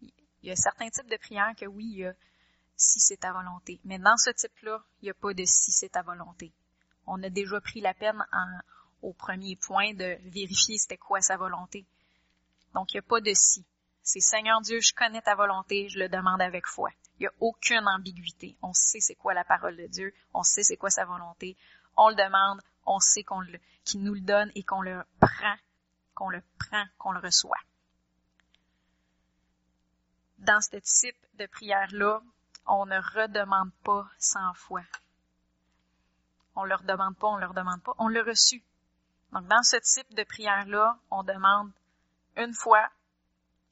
Il 0.00 0.48
y 0.48 0.50
a 0.50 0.56
certains 0.56 0.88
types 0.90 1.10
de 1.10 1.16
prières 1.16 1.54
que 1.56 1.66
oui, 1.66 1.84
il 1.84 1.98
y 1.98 2.06
a 2.06 2.14
si 2.76 3.00
c'est 3.00 3.16
ta 3.16 3.32
volonté. 3.32 3.80
Mais 3.84 3.98
dans 3.98 4.16
ce 4.16 4.30
type-là, 4.30 4.84
il 5.00 5.06
n'y 5.06 5.10
a 5.10 5.14
pas 5.14 5.34
de 5.34 5.44
si 5.44 5.72
c'est 5.72 5.88
ta 5.88 6.02
volonté. 6.02 6.52
On 7.06 7.22
a 7.22 7.30
déjà 7.30 7.60
pris 7.60 7.80
la 7.80 7.94
peine 7.94 8.24
au 9.02 9.12
premier 9.12 9.56
point 9.56 9.94
de 9.94 10.18
vérifier 10.30 10.78
c'était 10.78 10.96
quoi 10.96 11.20
sa 11.20 11.36
volonté. 11.36 11.86
Donc, 12.74 12.92
il 12.92 12.96
n'y 12.96 13.04
a 13.04 13.08
pas 13.08 13.20
de 13.20 13.32
si. 13.34 13.64
C'est 14.02 14.20
Seigneur 14.20 14.60
Dieu, 14.60 14.80
je 14.80 14.94
connais 14.94 15.22
ta 15.22 15.34
volonté, 15.34 15.88
je 15.88 15.98
le 15.98 16.08
demande 16.08 16.40
avec 16.40 16.66
foi. 16.66 16.90
Il 17.18 17.22
n'y 17.22 17.26
a 17.26 17.32
aucune 17.40 17.88
ambiguïté. 17.88 18.56
On 18.62 18.72
sait 18.72 19.00
c'est 19.00 19.16
quoi 19.16 19.34
la 19.34 19.44
parole 19.44 19.76
de 19.76 19.86
Dieu, 19.86 20.14
on 20.32 20.42
sait 20.42 20.62
c'est 20.62 20.76
quoi 20.76 20.90
sa 20.90 21.04
volonté. 21.04 21.56
On 21.96 22.10
le 22.10 22.14
demande, 22.14 22.60
on 22.86 23.00
sait 23.00 23.24
qu'on 23.24 23.40
le, 23.40 23.58
qu'il 23.84 24.02
nous 24.02 24.14
le 24.14 24.20
donne 24.20 24.50
et 24.54 24.62
qu'on 24.62 24.82
le 24.82 25.04
prend, 25.20 25.56
qu'on 26.14 26.30
le 26.30 26.42
prend, 26.58 26.84
qu'on 26.98 27.12
le 27.12 27.20
reçoit. 27.20 27.60
Dans 30.38 30.60
ce 30.60 30.76
type 30.76 31.16
de 31.34 31.46
prière-là, 31.46 32.22
on 32.66 32.86
ne 32.86 32.98
redemande 32.98 33.72
pas 33.84 34.08
cent 34.18 34.54
fois. 34.54 34.84
On 36.54 36.64
leur 36.64 36.82
demande 36.82 37.16
pas, 37.16 37.28
on 37.28 37.36
leur 37.36 37.54
demande 37.54 37.82
pas, 37.82 37.92
on 37.98 38.08
l'a 38.08 38.22
reçu. 38.22 38.62
Donc, 39.32 39.46
dans 39.48 39.62
ce 39.62 39.76
type 39.76 40.14
de 40.14 40.24
prière-là, 40.24 40.98
on 41.10 41.22
demande 41.22 41.72
une 42.36 42.54
fois, 42.54 42.88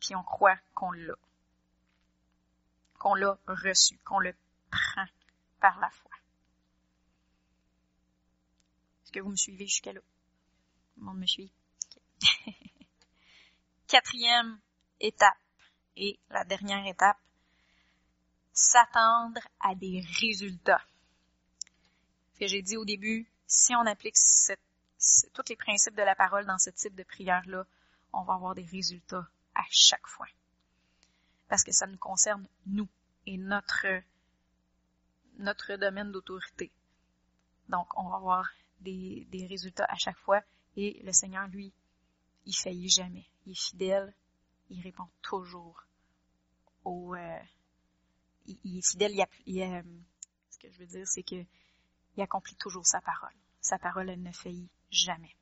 puis 0.00 0.14
on 0.14 0.22
croit 0.22 0.58
qu'on 0.74 0.92
l'a. 0.92 1.14
Qu'on 2.98 3.14
l'a 3.14 3.38
reçu, 3.46 3.98
qu'on 4.04 4.18
le 4.18 4.34
prend 4.70 5.06
par 5.60 5.78
la 5.78 5.90
foi. 5.90 6.10
Est-ce 9.02 9.03
que 9.14 9.20
vous 9.20 9.30
me 9.30 9.36
suivez 9.36 9.66
jusqu'à 9.66 9.92
là? 9.92 10.00
Tout 10.00 11.00
le 11.00 11.06
monde 11.06 11.18
me 11.18 11.26
suit? 11.26 11.52
Quatrième 13.86 14.58
étape 14.98 15.38
et 15.96 16.18
la 16.30 16.44
dernière 16.44 16.84
étape, 16.86 17.18
s'attendre 18.52 19.40
à 19.60 19.76
des 19.76 20.04
résultats. 20.20 20.84
J'ai 22.40 22.62
dit 22.62 22.76
au 22.76 22.84
début, 22.84 23.30
si 23.46 23.74
on 23.76 23.86
applique 23.86 24.16
tous 25.32 25.48
les 25.48 25.56
principes 25.56 25.94
de 25.94 26.02
la 26.02 26.16
parole 26.16 26.46
dans 26.46 26.58
ce 26.58 26.70
type 26.70 26.96
de 26.96 27.04
prière-là, 27.04 27.64
on 28.12 28.24
va 28.24 28.34
avoir 28.34 28.54
des 28.54 28.64
résultats 28.64 29.28
à 29.54 29.64
chaque 29.70 30.06
fois. 30.08 30.26
Parce 31.48 31.62
que 31.62 31.72
ça 31.72 31.86
nous 31.86 31.98
concerne 31.98 32.48
nous 32.66 32.88
et 33.26 33.38
notre, 33.38 33.86
notre 35.38 35.76
domaine 35.76 36.10
d'autorité. 36.10 36.72
Donc, 37.68 37.86
on 37.96 38.08
va 38.08 38.16
avoir 38.16 38.48
des, 38.84 39.46
résultats 39.48 39.86
à 39.88 39.96
chaque 39.96 40.18
fois 40.18 40.42
et 40.76 41.00
le 41.04 41.12
Seigneur, 41.12 41.46
lui, 41.48 41.72
il 42.46 42.54
faillit 42.54 42.88
jamais. 42.88 43.26
Il 43.46 43.52
est 43.52 43.60
fidèle, 43.60 44.14
il 44.70 44.80
répond 44.82 45.08
toujours 45.22 45.84
aux, 46.84 47.14
euh, 47.14 47.38
il, 48.46 48.78
est 48.78 48.86
fidèle. 48.86 49.12
Il, 49.46 49.62
euh, 49.62 49.82
ce 50.50 50.58
que 50.58 50.70
je 50.70 50.78
veux 50.78 50.86
dire, 50.86 51.06
c'est 51.06 51.22
que 51.22 51.44
il 52.16 52.22
accomplit 52.22 52.56
toujours 52.56 52.86
sa 52.86 53.00
parole. 53.00 53.34
Sa 53.60 53.78
parole, 53.78 54.10
elle 54.10 54.22
ne 54.22 54.32
faillit 54.32 54.70
jamais. 54.90 55.34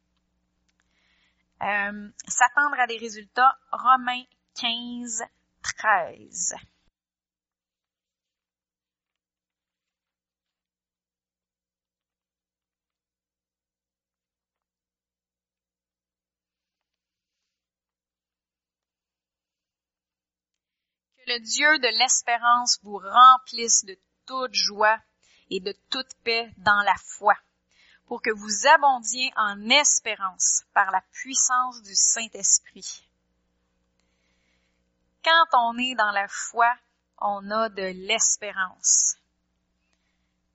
Euh, 1.62 2.10
S'attendre 2.26 2.78
à 2.78 2.86
des 2.86 2.96
résultats. 2.96 3.58
Romains 3.70 4.24
15, 4.60 5.22
13. 5.62 6.54
Dieu 21.38 21.78
de 21.78 21.98
l'espérance 21.98 22.78
vous 22.82 22.98
remplisse 22.98 23.84
de 23.84 23.96
toute 24.26 24.54
joie 24.54 24.98
et 25.50 25.60
de 25.60 25.74
toute 25.90 26.14
paix 26.24 26.52
dans 26.58 26.80
la 26.82 26.94
foi, 27.04 27.34
pour 28.06 28.22
que 28.22 28.30
vous 28.30 28.66
abondiez 28.66 29.32
en 29.36 29.68
espérance 29.68 30.64
par 30.72 30.90
la 30.90 31.02
puissance 31.12 31.82
du 31.82 31.94
Saint-Esprit. 31.94 33.06
Quand 35.24 35.46
on 35.52 35.78
est 35.78 35.94
dans 35.94 36.10
la 36.10 36.26
foi, 36.28 36.74
on 37.18 37.50
a 37.50 37.68
de 37.68 38.06
l'espérance. 38.06 39.16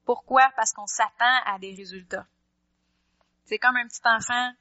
Pourquoi? 0.05 0.49
Parce 0.55 0.73
qu'on 0.73 0.87
s'attend 0.87 1.41
à 1.45 1.57
des 1.59 1.73
résultats. 1.73 2.27
C'est 3.45 3.59
comme 3.59 3.77
un 3.77 3.87
petit 3.87 4.01
enfant. 4.03 4.53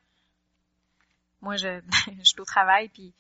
Moi, 1.40 1.57
je, 1.57 1.81
je 2.18 2.24
suis 2.24 2.40
au 2.40 2.44
travail, 2.44 2.88
puis 2.88 3.14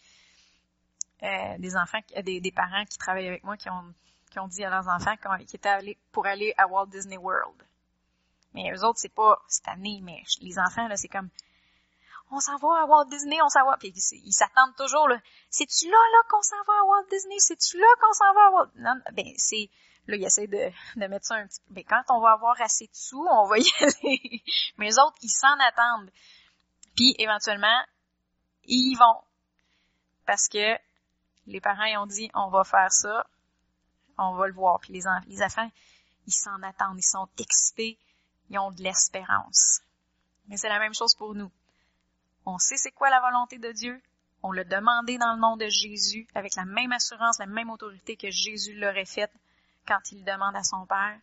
euh, 1.22 1.58
des 1.58 1.76
enfants, 1.76 1.98
des, 2.22 2.40
des 2.40 2.52
parents 2.52 2.84
qui 2.84 2.98
travaillent 2.98 3.28
avec 3.28 3.44
moi 3.44 3.56
qui 3.56 3.70
ont, 3.70 3.94
qui 4.30 4.38
ont 4.38 4.48
dit 4.48 4.64
à 4.64 4.70
leurs 4.70 4.88
enfants 4.88 5.16
qu'ils 5.16 5.56
étaient 5.56 5.68
allés 5.68 5.98
pour 6.12 6.26
aller 6.26 6.52
à 6.58 6.66
Walt 6.66 6.86
Disney 6.86 7.16
World. 7.16 7.62
Mais 8.54 8.70
eux 8.72 8.84
autres, 8.84 8.98
c'est 8.98 9.14
pas 9.14 9.38
cette 9.48 9.68
année, 9.68 10.00
mais 10.02 10.22
les 10.40 10.58
enfants, 10.58 10.88
là, 10.88 10.96
c'est 10.96 11.08
comme 11.08 11.28
on 12.30 12.40
s'en 12.40 12.56
va 12.56 12.82
à 12.82 12.84
Walt 12.86 13.06
Disney, 13.06 13.38
on 13.42 13.48
s'en 13.48 13.64
va. 13.64 13.76
Puis 13.76 13.92
ils 13.94 14.32
s'attendent 14.32 14.74
toujours, 14.76 15.08
là. 15.08 15.20
C'est-tu 15.50 15.86
là, 15.86 15.96
là, 15.96 16.18
qu'on 16.28 16.42
s'en 16.42 16.62
va 16.66 16.72
à 16.80 16.84
Walt 16.84 17.06
Disney? 17.10 17.36
C'est-tu 17.38 17.78
là 17.78 17.86
qu'on 18.00 18.12
s'en 18.12 18.34
va 18.34 18.46
à 18.46 18.50
Walt... 18.50 18.70
Non, 18.76 18.94
ben, 19.12 19.26
c'est, 19.36 19.70
là, 20.06 20.16
ils 20.16 20.24
essaient 20.24 20.46
de, 20.46 20.70
de 21.00 21.06
mettre 21.06 21.26
ça 21.26 21.36
un 21.36 21.46
petit 21.46 21.60
peu. 21.60 21.74
Ben, 21.74 21.84
quand 21.84 22.02
on 22.10 22.20
va 22.20 22.32
avoir 22.32 22.60
assez 22.60 22.86
de 22.86 22.94
sous, 22.94 23.24
on 23.30 23.46
va 23.46 23.58
y 23.58 23.70
aller. 23.80 24.42
Mais 24.78 24.86
les 24.86 24.98
autres, 24.98 25.16
ils 25.22 25.28
s'en 25.28 25.58
attendent. 25.60 26.10
Puis, 26.96 27.14
éventuellement, 27.18 27.84
ils 28.64 28.92
y 28.92 28.94
vont. 28.96 29.20
Parce 30.26 30.48
que 30.48 30.76
les 31.46 31.60
parents, 31.60 31.84
ils 31.84 31.96
ont 31.98 32.06
dit, 32.06 32.30
on 32.34 32.48
va 32.48 32.64
faire 32.64 32.92
ça. 32.92 33.26
On 34.18 34.34
va 34.34 34.46
le 34.46 34.52
voir. 34.52 34.80
Puis 34.80 34.92
les, 34.92 35.02
les 35.26 35.42
enfants, 35.42 35.70
ils 36.26 36.32
s'en 36.32 36.62
attendent. 36.62 36.98
Ils 36.98 37.02
sont 37.02 37.28
excités. 37.38 37.98
Ils 38.50 38.58
ont 38.58 38.70
de 38.70 38.82
l'espérance. 38.82 39.80
Mais 40.48 40.56
c'est 40.56 40.68
la 40.68 40.78
même 40.78 40.94
chose 40.94 41.14
pour 41.14 41.34
nous. 41.34 41.50
On 42.44 42.58
sait 42.58 42.76
c'est 42.76 42.92
quoi 42.92 43.10
la 43.10 43.20
volonté 43.20 43.58
de 43.58 43.72
Dieu. 43.72 44.00
On 44.42 44.52
l'a 44.52 44.64
demandé 44.64 45.18
dans 45.18 45.34
le 45.34 45.40
nom 45.40 45.56
de 45.56 45.66
Jésus 45.68 46.28
avec 46.34 46.54
la 46.54 46.64
même 46.64 46.92
assurance, 46.92 47.38
la 47.38 47.46
même 47.46 47.70
autorité 47.70 48.16
que 48.16 48.30
Jésus 48.30 48.74
l'aurait 48.74 49.04
faite 49.04 49.32
quand 49.86 50.12
il 50.12 50.24
demande 50.24 50.54
à 50.54 50.62
son 50.62 50.86
Père. 50.86 51.18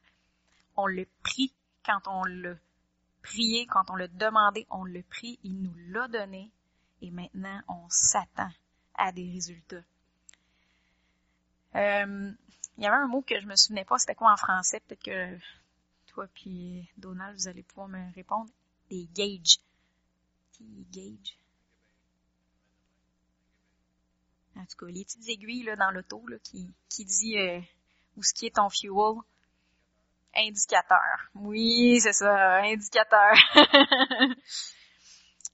On 0.75 0.87
le 0.87 1.05
prie 1.23 1.53
quand 1.85 2.01
on 2.07 2.25
l'a 2.25 2.55
prié, 3.21 3.65
quand 3.67 3.89
on 3.89 3.95
l'a 3.95 4.07
demandé, 4.07 4.67
on 4.69 4.83
le 4.83 5.01
prie, 5.03 5.39
il 5.43 5.61
nous 5.61 5.75
l'a 5.89 6.07
donné 6.09 6.51
et 7.01 7.11
maintenant 7.11 7.61
on 7.67 7.87
s'attend 7.89 8.51
à 8.95 9.11
des 9.11 9.29
résultats. 9.31 9.83
Euh, 11.75 12.31
il 12.77 12.83
y 12.83 12.87
avait 12.87 12.97
un 12.97 13.07
mot 13.07 13.21
que 13.21 13.39
je 13.39 13.45
me 13.45 13.55
souvenais 13.55 13.85
pas, 13.85 13.97
c'était 13.97 14.15
quoi 14.15 14.31
en 14.31 14.37
français, 14.37 14.79
peut-être 14.81 15.03
que 15.03 15.37
toi 16.07 16.27
puis 16.33 16.89
Donald, 16.97 17.35
vous 17.35 17.47
allez 17.47 17.63
pouvoir 17.63 17.87
me 17.87 18.13
répondre. 18.15 18.49
Des 18.89 19.07
gauges 19.15 19.57
gauge. 20.91 21.37
En 24.55 24.65
tout 24.65 24.85
cas, 24.85 24.91
les 24.91 25.03
petites 25.03 25.27
aiguilles 25.27 25.63
là, 25.63 25.75
dans 25.75 25.91
l'auto 25.91 26.25
là, 26.27 26.37
qui, 26.43 26.71
qui 26.89 27.05
dit 27.05 27.37
euh, 27.37 27.59
où 28.17 28.23
ce 28.23 28.33
qui 28.33 28.45
est 28.47 28.55
ton 28.55 28.69
fuel. 28.69 29.21
Indicateur. 30.35 31.29
Oui, 31.35 31.99
c'est 32.01 32.13
ça, 32.13 32.61
indicateur. 32.63 33.35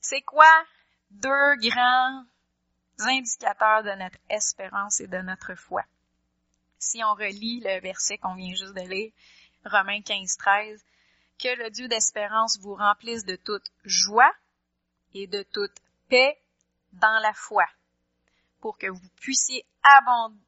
c'est 0.01 0.21
quoi 0.21 0.49
deux 1.11 1.55
grands 1.57 2.23
indicateurs 2.99 3.83
de 3.83 3.91
notre 4.01 4.17
espérance 4.29 5.01
et 5.01 5.07
de 5.07 5.17
notre 5.17 5.55
foi? 5.55 5.83
Si 6.79 7.03
on 7.03 7.13
relit 7.13 7.59
le 7.59 7.79
verset 7.81 8.17
qu'on 8.17 8.35
vient 8.35 8.55
juste 8.55 8.73
de 8.73 8.87
lire, 8.87 9.11
Romains 9.65 10.01
15, 10.01 10.37
13, 10.37 10.83
que 11.37 11.55
le 11.57 11.69
Dieu 11.69 11.87
d'espérance 11.87 12.57
vous 12.59 12.75
remplisse 12.75 13.25
de 13.25 13.35
toute 13.35 13.69
joie 13.83 14.31
et 15.13 15.27
de 15.27 15.43
toute 15.43 15.75
paix 16.09 16.37
dans 16.93 17.19
la 17.21 17.33
foi, 17.33 17.65
pour 18.61 18.77
que 18.77 18.87
vous 18.87 19.09
puissiez 19.21 19.65
abonder, 19.83 20.39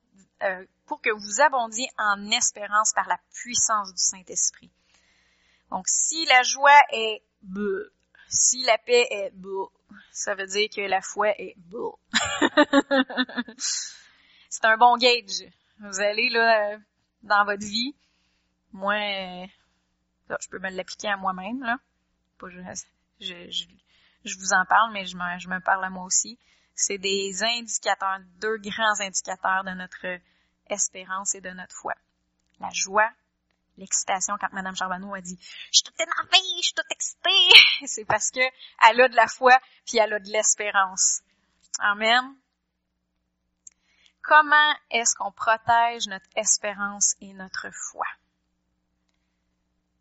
euh, 0.44 0.66
pour 0.86 1.02
que 1.02 1.12
vous 1.12 1.42
abondiez 1.42 1.88
en 1.98 2.32
espérance 2.32 2.94
par 2.94 3.08
la 3.08 3.20
puissance 3.34 3.94
du 3.94 4.02
Saint-Esprit. 4.02 4.72
Donc, 5.70 5.88
si 5.88 6.26
la 6.26 6.44
joie 6.44 6.82
est 6.92 7.24
bleu, 7.42 7.94
si 8.28 8.64
la 8.64 8.78
paix 8.78 9.08
est 9.10 9.32
bleu, 9.32 9.68
ça 10.12 10.36
veut 10.36 10.48
dire 10.48 10.70
que 10.70 10.82
la 10.82 11.02
foi 11.02 11.30
est 11.40 11.56
bleu. 11.58 11.92
C'est 14.50 14.66
un 14.66 14.78
bon 14.78 14.98
gauge. 14.98 15.50
Vous 15.82 16.00
allez 16.00 16.30
là 16.30 16.78
dans 17.24 17.44
votre 17.46 17.66
vie. 17.66 17.96
Moi, 18.72 18.94
euh, 18.94 19.48
je 20.40 20.48
peux 20.50 20.60
me 20.60 20.70
l'appliquer 20.70 21.10
à 21.10 21.18
moi-même 21.18 21.64
là. 21.64 21.78
Je, 23.20 23.50
je, 23.50 23.66
je 24.26 24.38
vous 24.38 24.54
en 24.54 24.66
parle, 24.66 24.92
mais 24.94 25.06
je 25.06 25.18
me, 25.18 25.40
je 25.40 25.48
me 25.48 25.60
parle 25.60 25.84
à 25.84 25.90
moi 25.90 26.06
aussi. 26.06 26.38
C'est 26.76 26.98
des 26.98 27.44
indicateurs, 27.44 28.20
deux 28.40 28.58
grands 28.58 29.00
indicateurs 29.00 29.64
de 29.64 29.72
notre 29.72 30.20
espérance 30.70 31.36
et 31.36 31.42
de 31.42 31.50
notre 31.50 31.76
foi. 31.76 31.94
La 32.60 32.70
joie, 32.72 33.10
l'excitation 33.78 34.36
quand 34.40 34.54
Madame 34.54 34.76
Charbonneau 34.76 35.14
a 35.14 35.22
dit 35.22 35.38
«Je 35.72 35.78
suis 35.78 35.84
toute 35.84 36.00
énervée, 36.00 36.38
je 36.58 36.66
suis 36.66 36.74
toute 36.74 36.92
excitée!» 36.92 37.30
C'est 37.88 38.06
parce 38.06 38.32
que 38.32 38.40
elle 38.88 39.02
a 39.02 39.10
de 39.10 39.16
la 39.16 39.28
foi 39.28 39.60
puis 39.86 39.98
elle 39.98 40.14
a 40.14 40.20
de 40.20 40.30
l'espérance. 40.30 41.22
Amen. 41.80 42.36
Comment 44.24 44.76
est-ce 44.92 45.16
qu'on 45.16 45.32
protège 45.32 46.08
notre 46.08 46.30
espérance 46.36 47.16
et 47.22 47.34
notre 47.34 47.72
foi? 47.72 48.06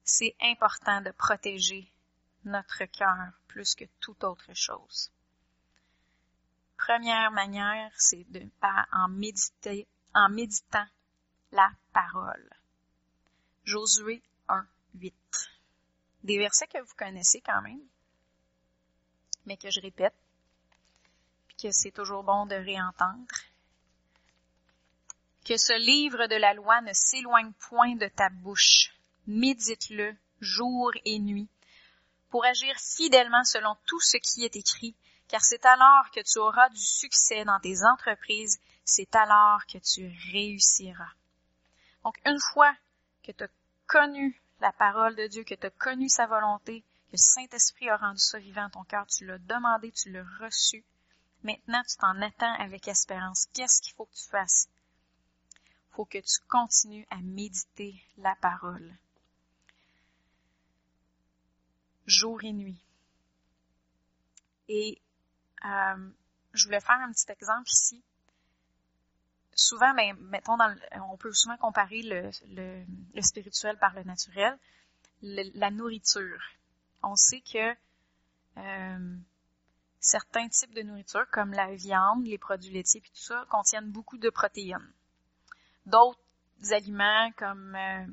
C'est 0.04 0.36
important 0.42 1.00
de 1.00 1.10
protéger 1.10 1.90
notre 2.44 2.84
cœur 2.84 3.32
plus 3.48 3.74
que 3.74 3.84
toute 4.00 4.22
autre 4.24 4.52
chose. 4.54 5.10
Première 6.76 7.30
manière, 7.30 7.92
c'est 7.96 8.24
de 8.30 8.46
en 8.92 9.08
méditer, 9.08 9.86
en 10.14 10.28
méditant 10.28 10.86
la 11.52 11.70
parole. 11.92 12.50
Josué 13.64 14.22
1, 14.48 14.66
8. 14.94 15.14
Des 16.24 16.38
versets 16.38 16.66
que 16.66 16.78
vous 16.78 16.94
connaissez 16.96 17.40
quand 17.40 17.62
même, 17.62 17.86
mais 19.46 19.56
que 19.56 19.70
je 19.70 19.80
répète, 19.80 20.14
puis 21.48 21.56
que 21.56 21.70
c'est 21.70 21.92
toujours 21.92 22.22
bon 22.22 22.46
de 22.46 22.54
réentendre. 22.54 23.34
Que 25.44 25.56
ce 25.56 25.72
livre 25.78 26.26
de 26.26 26.36
la 26.36 26.54
loi 26.54 26.80
ne 26.82 26.92
s'éloigne 26.92 27.52
point 27.68 27.96
de 27.96 28.08
ta 28.08 28.28
bouche. 28.28 28.94
Médite-le 29.26 30.14
jour 30.40 30.90
et 31.04 31.18
nuit 31.18 31.48
pour 32.30 32.44
agir 32.44 32.74
fidèlement 32.78 33.44
selon 33.44 33.76
tout 33.86 34.00
ce 34.00 34.16
qui 34.16 34.44
est 34.44 34.56
écrit, 34.56 34.94
car 35.28 35.42
c'est 35.42 35.66
alors 35.66 36.10
que 36.12 36.20
tu 36.20 36.38
auras 36.38 36.68
du 36.70 36.80
succès 36.80 37.44
dans 37.44 37.60
tes 37.60 37.84
entreprises, 37.84 38.60
c'est 38.84 39.14
alors 39.14 39.66
que 39.66 39.78
tu 39.78 40.08
réussiras. 40.32 41.12
Donc, 42.04 42.16
une 42.24 42.40
fois 42.52 42.74
que 43.22 43.32
tu 43.32 43.44
as 43.44 43.48
connu 43.86 44.40
la 44.60 44.72
parole 44.72 45.16
de 45.16 45.26
Dieu, 45.26 45.44
que 45.44 45.54
tu 45.54 45.66
as 45.66 45.70
connu 45.70 46.08
sa 46.08 46.26
volonté, 46.26 46.82
que 47.08 47.12
le 47.12 47.18
Saint-Esprit 47.18 47.90
a 47.90 47.96
rendu 47.96 48.20
ça 48.20 48.38
vivant 48.38 48.62
dans 48.64 48.80
ton 48.80 48.84
cœur, 48.84 49.06
tu 49.06 49.26
l'as 49.26 49.38
demandé, 49.38 49.92
tu 49.92 50.10
l'as 50.10 50.24
reçu, 50.40 50.84
maintenant 51.42 51.82
tu 51.88 51.96
t'en 51.96 52.20
attends 52.22 52.54
avec 52.60 52.86
espérance. 52.86 53.46
Qu'est-ce 53.52 53.82
qu'il 53.82 53.94
faut 53.94 54.06
que 54.06 54.16
tu 54.16 54.28
fasses? 54.28 54.68
Faut 55.92 56.04
que 56.04 56.18
tu 56.18 56.38
continues 56.48 57.06
à 57.10 57.16
méditer 57.16 57.94
la 58.18 58.34
parole 58.36 58.96
jour 62.10 62.42
et 62.44 62.52
nuit. 62.52 62.80
Et 64.68 65.00
euh, 65.64 66.10
je 66.52 66.64
voulais 66.66 66.80
faire 66.80 67.00
un 67.00 67.10
petit 67.10 67.30
exemple 67.30 67.68
ici. 67.70 68.02
Souvent, 69.54 69.94
ben, 69.94 70.16
mettons, 70.20 70.56
dans 70.56 70.74
on 71.10 71.16
peut 71.16 71.32
souvent 71.32 71.56
comparer 71.56 72.02
le, 72.02 72.30
le, 72.48 73.22
spirituel 73.22 73.78
par 73.78 73.94
le 73.94 74.04
naturel. 74.04 74.58
la 75.22 75.70
nourriture. 75.70 76.42
On 77.02 77.16
sait 77.16 77.42
que 77.42 77.74
euh, 78.58 79.16
certains 79.98 80.48
types 80.48 80.74
de 80.74 80.82
nourriture, 80.82 81.28
comme 81.30 81.52
la 81.52 81.74
viande, 81.74 82.26
les 82.26 82.38
produits 82.38 82.72
laitiers, 82.72 83.00
puis 83.00 83.10
tout 83.10 83.22
ça, 83.22 83.46
contiennent 83.50 83.90
beaucoup 83.90 84.18
de 84.18 84.30
protéines. 84.30 84.92
D'autres 85.86 86.18
aliments, 86.70 87.30
comme 87.36 87.74
euh, 87.74 88.06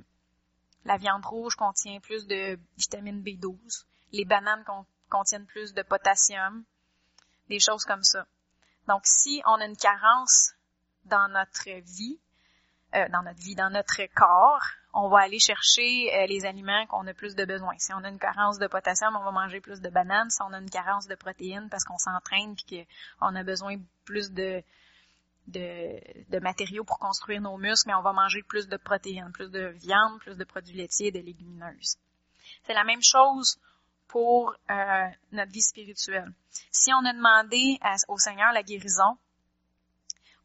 la 0.86 0.98
viande 0.98 1.26
rouge 1.26 1.56
contient 1.56 2.00
plus 2.00 2.28
de 2.28 2.58
vitamine 2.78 3.22
B12. 3.22 3.86
Les 4.14 4.26
bananes 4.26 4.64
contiennent 5.10 5.46
plus 5.46 5.74
de 5.74 5.82
potassium. 5.82 6.64
Des 7.50 7.60
choses 7.60 7.86
comme 7.86 8.04
ça. 8.04 8.26
Donc, 8.88 9.02
si 9.06 9.42
on 9.46 9.56
a 9.56 9.66
une 9.66 9.78
carence 9.78 10.54
dans 11.06 11.28
notre 11.30 11.70
vie, 11.82 12.20
euh, 12.96 13.08
dans 13.10 13.22
notre 13.22 13.40
vie, 13.40 13.56
dans 13.56 13.70
notre 13.70 14.02
corps, 14.16 14.64
on 14.94 15.10
va 15.10 15.20
aller 15.20 15.40
chercher 15.40 16.10
euh, 16.16 16.26
les 16.26 16.46
aliments 16.46 16.86
qu'on 16.88 17.06
a 17.06 17.14
plus 17.14 17.36
de 17.36 17.46
besoin. 17.46 17.74
Si 17.78 17.94
on 17.94 18.04
a 18.04 18.10
une 18.10 18.18
carence 18.18 18.58
de 18.60 18.68
potassium, 18.68 19.16
on 19.16 19.24
va 19.24 19.32
manger 19.32 19.60
plus 19.60 19.82
de 19.82 19.90
bananes. 19.90 20.30
Si 20.30 20.42
on 20.42 20.54
a 20.54 20.60
une 20.60 20.70
carence 20.70 21.08
de 21.08 21.16
protéines 21.16 21.70
parce 21.70 21.84
qu'on 21.84 21.98
s'entraîne 21.98 22.56
et 22.72 22.88
qu'on 23.20 23.36
a 23.36 23.44
besoin 23.44 23.78
plus 24.06 24.32
de 24.32 24.64
de, 25.48 26.40
matériaux 26.40 26.84
pour 26.84 27.00
construire 27.00 27.42
nos 27.42 27.58
muscles, 27.58 27.90
mais 27.90 27.96
on 27.96 28.02
va 28.02 28.14
manger 28.14 28.44
plus 28.44 28.68
de 28.68 28.78
protéines, 28.78 29.32
plus 29.32 29.50
de 29.50 29.68
viande, 29.68 30.20
plus 30.20 30.36
de 30.36 30.44
produits 30.44 30.76
laitiers 30.76 31.08
et 31.08 31.12
de 31.12 31.20
légumineuses. 31.20 31.98
C'est 32.66 32.74
la 32.74 32.84
même 32.84 33.02
chose 33.02 33.60
pour 34.08 34.56
euh, 34.70 35.08
notre 35.32 35.52
vie 35.52 35.62
spirituelle. 35.62 36.32
Si 36.72 36.92
on 36.94 37.06
a 37.06 37.14
demandé 37.14 37.80
au 38.08 38.18
Seigneur 38.18 38.52
la 38.54 38.64
guérison, 38.64 39.18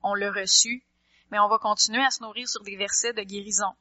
on 0.03 0.15
l'a 0.15 0.33
reçu, 0.33 0.85
mais 1.31 1.39
on 1.39 1.49
va 1.49 1.59
continuer 1.59 2.05
à 2.05 2.11
se 2.11 2.23
nourrir 2.23 2.49
sur 2.49 2.63
des 2.63 2.77
versets 2.77 3.13
de 3.13 3.23
guérison 3.23 3.75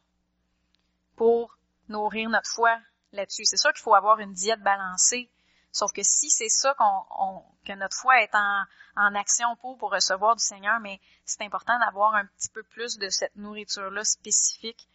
pour 1.15 1.57
nourrir 1.89 2.29
notre 2.29 2.49
foi 2.49 2.79
là-dessus. 3.11 3.45
C'est 3.45 3.57
sûr 3.57 3.73
qu'il 3.73 3.81
faut 3.81 3.93
avoir 3.93 4.19
une 4.19 4.33
diète 4.33 4.61
balancée, 4.61 5.29
sauf 5.71 5.91
que 5.91 6.03
si 6.03 6.29
c'est 6.29 6.49
ça 6.49 6.73
qu'on, 6.75 7.43
que 7.65 7.73
notre 7.73 7.95
foi 7.95 8.21
est 8.21 8.33
en, 8.35 8.63
en 8.95 9.15
action 9.15 9.55
pour, 9.57 9.77
pour 9.77 9.91
recevoir 9.91 10.35
du 10.35 10.43
Seigneur, 10.43 10.79
mais 10.79 10.99
c'est 11.25 11.43
important 11.43 11.77
d'avoir 11.79 12.15
un 12.15 12.25
petit 12.25 12.49
peu 12.49 12.63
plus 12.63 12.97
de 12.97 13.09
cette 13.09 13.35
nourriture-là 13.35 14.03
spécifique 14.03 14.87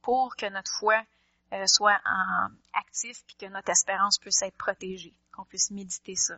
pour 0.00 0.36
que 0.36 0.46
notre 0.46 0.70
foi 0.78 1.02
euh, 1.52 1.66
soit 1.66 2.00
en 2.04 2.48
actif 2.72 3.24
puis 3.26 3.36
que 3.36 3.46
notre 3.46 3.70
espérance 3.70 4.18
puisse 4.18 4.42
être 4.42 4.56
protégée, 4.56 5.14
qu'on 5.32 5.44
puisse 5.44 5.70
méditer 5.70 6.16
ça. 6.16 6.34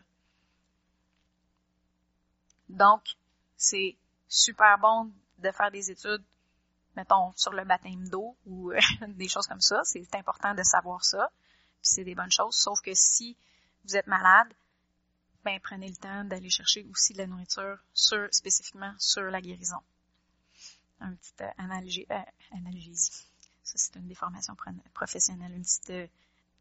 Donc, 2.68 3.02
c'est 3.56 3.96
super 4.28 4.78
bon 4.78 5.12
de 5.38 5.50
faire 5.52 5.70
des 5.70 5.90
études, 5.90 6.24
mettons, 6.96 7.32
sur 7.36 7.52
le 7.52 7.64
baptême 7.64 8.08
d'eau 8.08 8.36
ou 8.46 8.72
des 9.08 9.28
choses 9.28 9.46
comme 9.46 9.60
ça. 9.60 9.80
C'est 9.84 10.14
important 10.14 10.54
de 10.54 10.62
savoir 10.62 11.04
ça. 11.04 11.30
Puis 11.80 11.90
c'est 11.90 12.04
des 12.04 12.14
bonnes 12.14 12.32
choses. 12.32 12.56
Sauf 12.56 12.80
que 12.80 12.94
si 12.94 13.36
vous 13.84 13.96
êtes 13.96 14.06
malade, 14.06 14.52
ben 15.44 15.60
prenez 15.60 15.88
le 15.88 15.96
temps 15.96 16.24
d'aller 16.24 16.50
chercher 16.50 16.86
aussi 16.90 17.12
de 17.12 17.18
la 17.18 17.26
nourriture 17.26 17.78
sur, 17.92 18.28
spécifiquement 18.32 18.94
sur 18.98 19.24
la 19.24 19.40
guérison. 19.40 19.82
Un 21.00 21.14
petit 21.14 21.34
euh, 21.42 21.50
analogie, 21.58 22.06
euh, 22.10 22.22
Ça, 23.62 23.74
c'est 23.76 23.96
une 23.96 24.08
déformation 24.08 24.56
professionnelle, 24.94 25.52
une 25.52 25.62
petite 25.62 25.90
euh, 25.90 26.06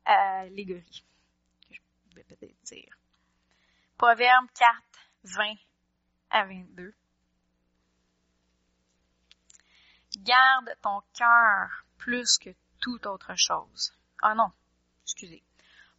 allégorie 0.05 1.05
que 1.69 1.75
je 1.75 2.15
vais 2.15 2.23
peut-être 2.23 2.61
dire. 2.63 2.97
Proverbe 3.97 4.47
4, 4.53 4.73
20 5.23 5.55
à 6.31 6.45
22. 6.45 6.93
Garde 10.17 10.75
ton 10.81 11.01
cœur 11.13 11.85
plus 11.97 12.37
que 12.37 12.49
toute 12.81 13.05
autre 13.05 13.33
chose. 13.35 13.93
Ah 14.21 14.35
non, 14.35 14.51
excusez. 15.03 15.41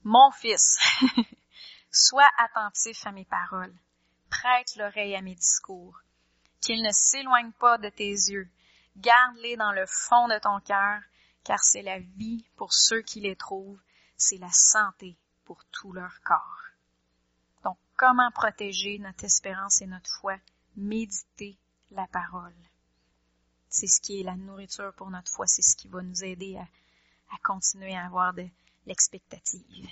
Mon 0.04 0.30
fils, 0.32 0.78
sois 1.90 2.28
attentif 2.36 3.06
à 3.06 3.12
mes 3.12 3.24
paroles. 3.24 3.74
Prête 4.28 4.76
l'oreille 4.76 5.16
à 5.16 5.22
mes 5.22 5.34
discours. 5.34 5.98
Qu'ils 6.60 6.82
ne 6.82 6.92
s'éloignent 6.92 7.52
pas 7.52 7.78
de 7.78 7.88
tes 7.88 8.10
yeux. 8.10 8.48
Garde-les 8.98 9.56
dans 9.56 9.72
le 9.72 9.86
fond 9.86 10.28
de 10.28 10.38
ton 10.38 10.60
cœur, 10.60 11.00
car 11.42 11.58
c'est 11.58 11.82
la 11.82 11.98
vie 11.98 12.44
pour 12.56 12.72
ceux 12.74 13.00
qui 13.00 13.20
les 13.20 13.34
trouvent, 13.34 13.80
c'est 14.16 14.36
la 14.36 14.52
santé 14.52 15.16
pour 15.44 15.64
tout 15.72 15.92
leur 15.92 16.20
corps. 16.22 16.62
Donc, 17.64 17.78
comment 17.96 18.30
protéger 18.30 18.98
notre 18.98 19.24
espérance 19.24 19.80
et 19.80 19.86
notre 19.86 20.10
foi? 20.10 20.36
Méditer 20.76 21.56
la 21.90 22.06
parole. 22.08 22.54
C'est 23.68 23.86
ce 23.86 24.00
qui 24.00 24.20
est 24.20 24.24
la 24.24 24.36
nourriture 24.36 24.92
pour 24.94 25.10
notre 25.10 25.32
foi, 25.32 25.46
c'est 25.46 25.62
ce 25.62 25.76
qui 25.76 25.88
va 25.88 26.02
nous 26.02 26.24
aider 26.24 26.56
à, 26.56 27.36
continuer 27.42 27.96
à 27.96 28.06
avoir 28.06 28.32
de 28.34 28.46
l'expectative. 28.86 29.88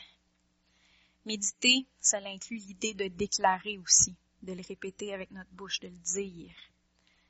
Méditer, 1.25 1.87
ça 2.01 2.19
inclut 2.19 2.57
l'idée 2.57 2.95
de 2.95 3.09
déclarer 3.09 3.79
aussi, 3.79 4.17
de 4.43 4.53
le 4.53 4.63
répéter 4.67 5.15
avec 5.15 5.31
notre 5.31 5.51
bouche, 5.51 5.81
de 5.81 5.89
le 5.89 5.99
dire. 5.99 6.55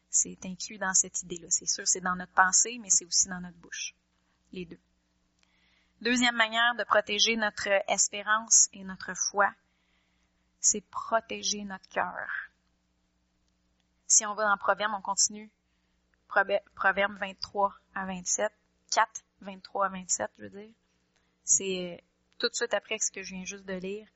C'est 0.08 0.44
inclus 0.44 0.78
dans 0.78 0.94
cette 0.94 1.22
idée-là. 1.22 1.48
C'est 1.50 1.68
sûr, 1.68 1.86
c'est 1.86 2.00
dans 2.00 2.16
notre 2.16 2.32
pensée, 2.32 2.78
mais 2.80 2.90
c'est 2.90 3.04
aussi 3.04 3.28
dans 3.28 3.40
notre 3.40 3.58
bouche. 3.58 3.94
Les 4.52 4.64
deux. 4.64 4.80
Deuxième 6.00 6.36
manière 6.36 6.74
de 6.74 6.84
protéger 6.84 7.36
notre 7.36 7.68
espérance 7.88 8.68
et 8.72 8.82
notre 8.82 9.14
foi, 9.14 9.52
c'est 10.60 10.80
protéger 10.80 11.64
notre 11.64 11.88
cœur. 11.88 12.28
Si 14.06 14.26
on 14.26 14.34
va 14.34 14.44
dans 14.44 14.58
Proverbe, 14.58 14.92
on 14.96 15.00
continue 15.00 15.50
Proverbe 16.28 17.16
23 17.18 17.74
à 17.94 18.06
27, 18.06 18.52
4, 18.90 19.08
23 19.42 19.86
à 19.86 19.88
27, 19.90 20.30
je 20.38 20.42
veux 20.42 20.50
dire. 20.50 20.74
C'est 21.44 21.92
euh, 21.92 22.02
tout 22.38 22.48
de 22.48 22.54
suite 22.54 22.74
après 22.74 22.98
ce 22.98 23.10
que 23.10 23.22
je 23.22 23.34
viens 23.34 23.44
juste 23.44 23.64
de 23.64 23.74
lire. 23.74 24.08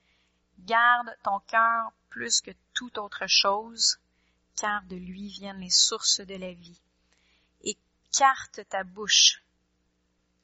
Garde 0.60 1.16
ton 1.22 1.40
cœur 1.40 1.92
plus 2.08 2.40
que 2.40 2.50
toute 2.74 2.98
autre 2.98 3.26
chose, 3.26 3.98
car 4.56 4.82
de 4.84 4.96
lui 4.96 5.28
viennent 5.28 5.60
les 5.60 5.70
sources 5.70 6.20
de 6.20 6.34
la 6.34 6.52
vie. 6.52 6.80
Écarte 7.62 8.60
ta 8.68 8.84
bouche 8.84 9.42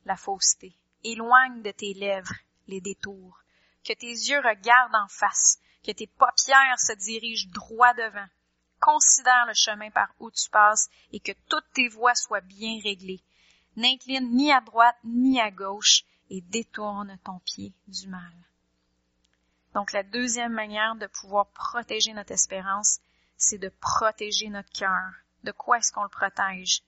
la 0.05 0.17
fausseté. 0.17 0.75
Éloigne 1.05 1.63
de 1.63 1.71
tes 1.71 1.95
lèvres 1.95 2.35
les 2.69 2.81
détours. 2.81 3.39
Que 3.85 3.93
tes 3.93 4.07
yeux 4.07 4.41
regardent 4.41 4.95
en 4.95 5.09
face, 5.09 5.59
que 5.85 5.93
tes 5.93 6.07
paupières 6.07 6.79
se 6.79 6.93
dirigent 6.93 7.49
droit 7.51 7.95
devant 7.95 8.29
considère 8.81 9.47
le 9.47 9.55
chemin 9.55 9.91
par 9.91 10.13
où 10.19 10.31
tu 10.31 10.51
passes 10.51 10.91
et 11.13 11.21
que 11.21 11.33
toutes 11.49 11.71
tes 11.73 11.89
voies 11.89 12.17
soient 12.17 12.41
bien 12.41 12.81
réglées. 12.83 13.23
N'incline 13.77 14.35
ni 14.35 14.53
à 14.53 14.61
droite 14.61 14.97
ni 15.05 15.41
à 15.41 15.51
gauche 15.51 16.03
et 16.33 16.41
détourne 16.41 17.19
ton 17.25 17.41
pied 17.41 17.75
du 17.89 18.09
mal. 18.09 18.33
Donc 19.75 19.93
la 19.93 20.03
deuxième 20.03 20.55
manière 20.55 20.97
de 20.97 21.07
pouvoir 21.07 21.47
protéger 21.49 22.15
notre 22.15 22.33
espérance, 22.33 23.01
c'est 23.37 23.59
de 23.59 23.69
protéger 23.69 24.49
notre 24.49 24.73
cœur. 24.73 25.13
De 25.45 25.53
quoi 25.53 25.77
est-ce 25.77 25.93
qu'on 25.93 26.05
le 26.05 26.09
protège? 26.09 26.83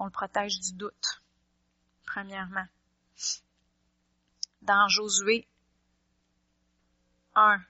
On 0.00 0.06
le 0.06 0.10
protège 0.10 0.58
du 0.58 0.72
doute, 0.72 1.22
premièrement. 2.04 2.66
Dans 4.62 4.88
Josué 4.88 5.46
1, 7.36 7.60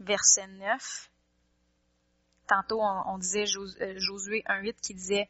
verset 0.00 0.46
9, 0.46 1.10
tantôt 2.46 2.80
on, 2.80 3.18
disait 3.18 3.44
euh, 3.54 3.98
Josué 3.98 4.44
1.8 4.46 4.80
qui 4.80 4.94
disait 4.94 5.28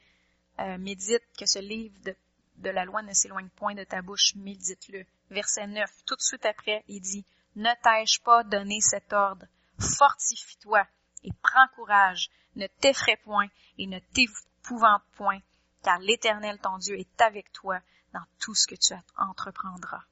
euh, 0.60 0.78
médite 0.78 1.24
que 1.36 1.46
ce 1.46 1.58
livre 1.58 1.98
de, 2.04 2.14
de 2.62 2.70
la 2.70 2.84
loi 2.84 3.02
ne 3.02 3.12
s'éloigne 3.12 3.48
point 3.50 3.74
de 3.74 3.84
ta 3.84 4.00
bouche, 4.00 4.34
médite-le. 4.36 5.04
Verset 5.30 5.66
9, 5.66 5.90
tout 6.06 6.16
de 6.16 6.22
suite 6.22 6.46
après, 6.46 6.84
il 6.88 7.00
dit 7.00 7.24
Ne 7.56 7.70
t'ai-je 7.82 8.22
pas 8.22 8.44
donné 8.44 8.80
cet 8.80 9.12
ordre? 9.12 9.46
Fortifie-toi 9.78 10.86
et 11.24 11.32
prends 11.42 11.68
courage, 11.74 12.30
ne 12.56 12.66
t'effraie 12.66 13.16
point 13.24 13.48
et 13.78 13.86
ne 13.86 13.98
t'épouvante 13.98 15.02
point, 15.16 15.40
car 15.82 15.98
l'Éternel 15.98 16.58
ton 16.58 16.78
Dieu 16.78 16.98
est 16.98 17.20
avec 17.20 17.52
toi 17.52 17.80
dans 18.12 18.24
tout 18.38 18.54
ce 18.54 18.66
que 18.66 18.74
tu 18.74 18.94
entreprendras. 19.16 20.04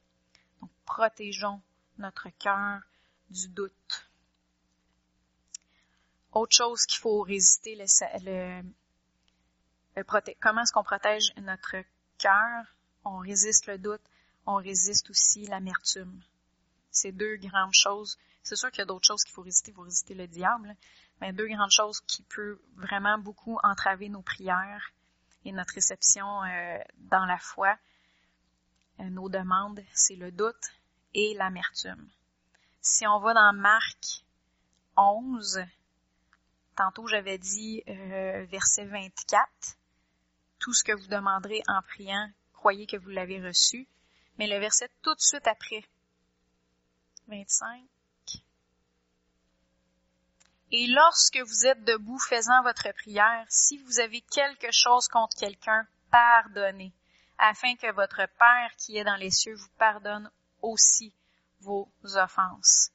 Donc 0.60 0.70
protégeons 0.84 1.62
notre 1.98 2.28
cœur 2.38 2.80
du 3.30 3.48
doute. 3.48 4.10
Autre 6.32 6.56
chose 6.56 6.86
qu'il 6.86 6.98
faut 6.98 7.22
résister, 7.22 7.76
le, 7.76 7.84
le, 8.24 8.62
le 9.96 10.34
comment 10.40 10.62
est-ce 10.62 10.72
qu'on 10.72 10.84
protège 10.84 11.32
notre 11.38 11.76
cœur? 12.20 12.64
On 13.04 13.18
résiste 13.18 13.66
le 13.66 13.78
doute, 13.78 14.02
on 14.46 14.56
résiste 14.56 15.11
aussi 15.11 15.46
l'amertume. 15.46 16.22
C'est 16.90 17.12
deux 17.12 17.37
grandes 17.37 17.74
choses. 17.74 18.18
C'est 18.42 18.56
sûr 18.56 18.70
qu'il 18.70 18.80
y 18.80 18.83
a 18.83 18.87
d'autres 18.87 19.06
choses 19.06 19.24
qu'il 19.24 19.33
faut 19.33 19.42
résister, 19.42 19.70
il 19.70 19.74
faut 19.74 19.83
résister 19.83 20.14
le 20.14 20.26
diable, 20.26 20.74
mais 21.20 21.33
deux 21.33 21.48
grandes 21.48 21.70
choses 21.70 22.00
qui 22.02 22.22
peuvent 22.22 22.59
vraiment 22.76 23.18
beaucoup 23.18 23.59
entraver 23.62 24.09
nos 24.09 24.22
prières 24.22 24.92
et 25.44 25.52
notre 25.52 25.74
réception 25.74 26.44
euh, 26.44 26.78
dans 26.98 27.24
la 27.24 27.38
foi, 27.38 27.76
euh, 29.00 29.04
nos 29.04 29.28
demandes, 29.28 29.80
c'est 29.92 30.16
le 30.16 30.30
doute 30.30 30.68
et 31.14 31.35
l'amertume. 31.35 32.09
Si 32.80 33.06
on 33.06 33.20
va 33.20 33.35
dans 33.35 33.52
Marc 33.52 34.24
11, 34.96 35.61
Tantôt, 36.80 37.06
j'avais 37.06 37.37
dit 37.37 37.83
euh, 37.88 38.46
verset 38.50 38.87
24, 38.87 39.50
tout 40.60 40.72
ce 40.72 40.84
que 40.84 40.92
vous 40.92 41.06
demanderez 41.08 41.62
en 41.66 41.82
priant, 41.82 42.30
croyez 42.52 42.86
que 42.86 42.96
vous 42.96 43.08
l'avez 43.08 43.44
reçu. 43.44 43.88
Mais 44.38 44.46
le 44.46 44.58
verset 44.58 44.88
tout 45.02 45.14
de 45.14 45.20
suite 45.20 45.46
après, 45.46 45.84
25. 47.26 47.82
Et 50.72 50.86
lorsque 50.86 51.38
vous 51.38 51.66
êtes 51.66 51.84
debout 51.84 52.18
faisant 52.20 52.62
votre 52.62 52.92
prière, 52.92 53.44
si 53.48 53.78
vous 53.78 53.98
avez 53.98 54.20
quelque 54.20 54.70
chose 54.70 55.08
contre 55.08 55.36
quelqu'un, 55.36 55.86
pardonnez, 56.11 56.92
afin 57.38 57.74
que 57.74 57.92
votre 57.92 58.26
Père 58.38 58.70
qui 58.78 58.96
est 58.96 59.04
dans 59.04 59.16
les 59.16 59.30
cieux 59.32 59.54
vous 59.54 59.70
pardonne 59.78 60.30
aussi 60.62 61.12
vos 61.61 61.88
offenses 62.14 62.92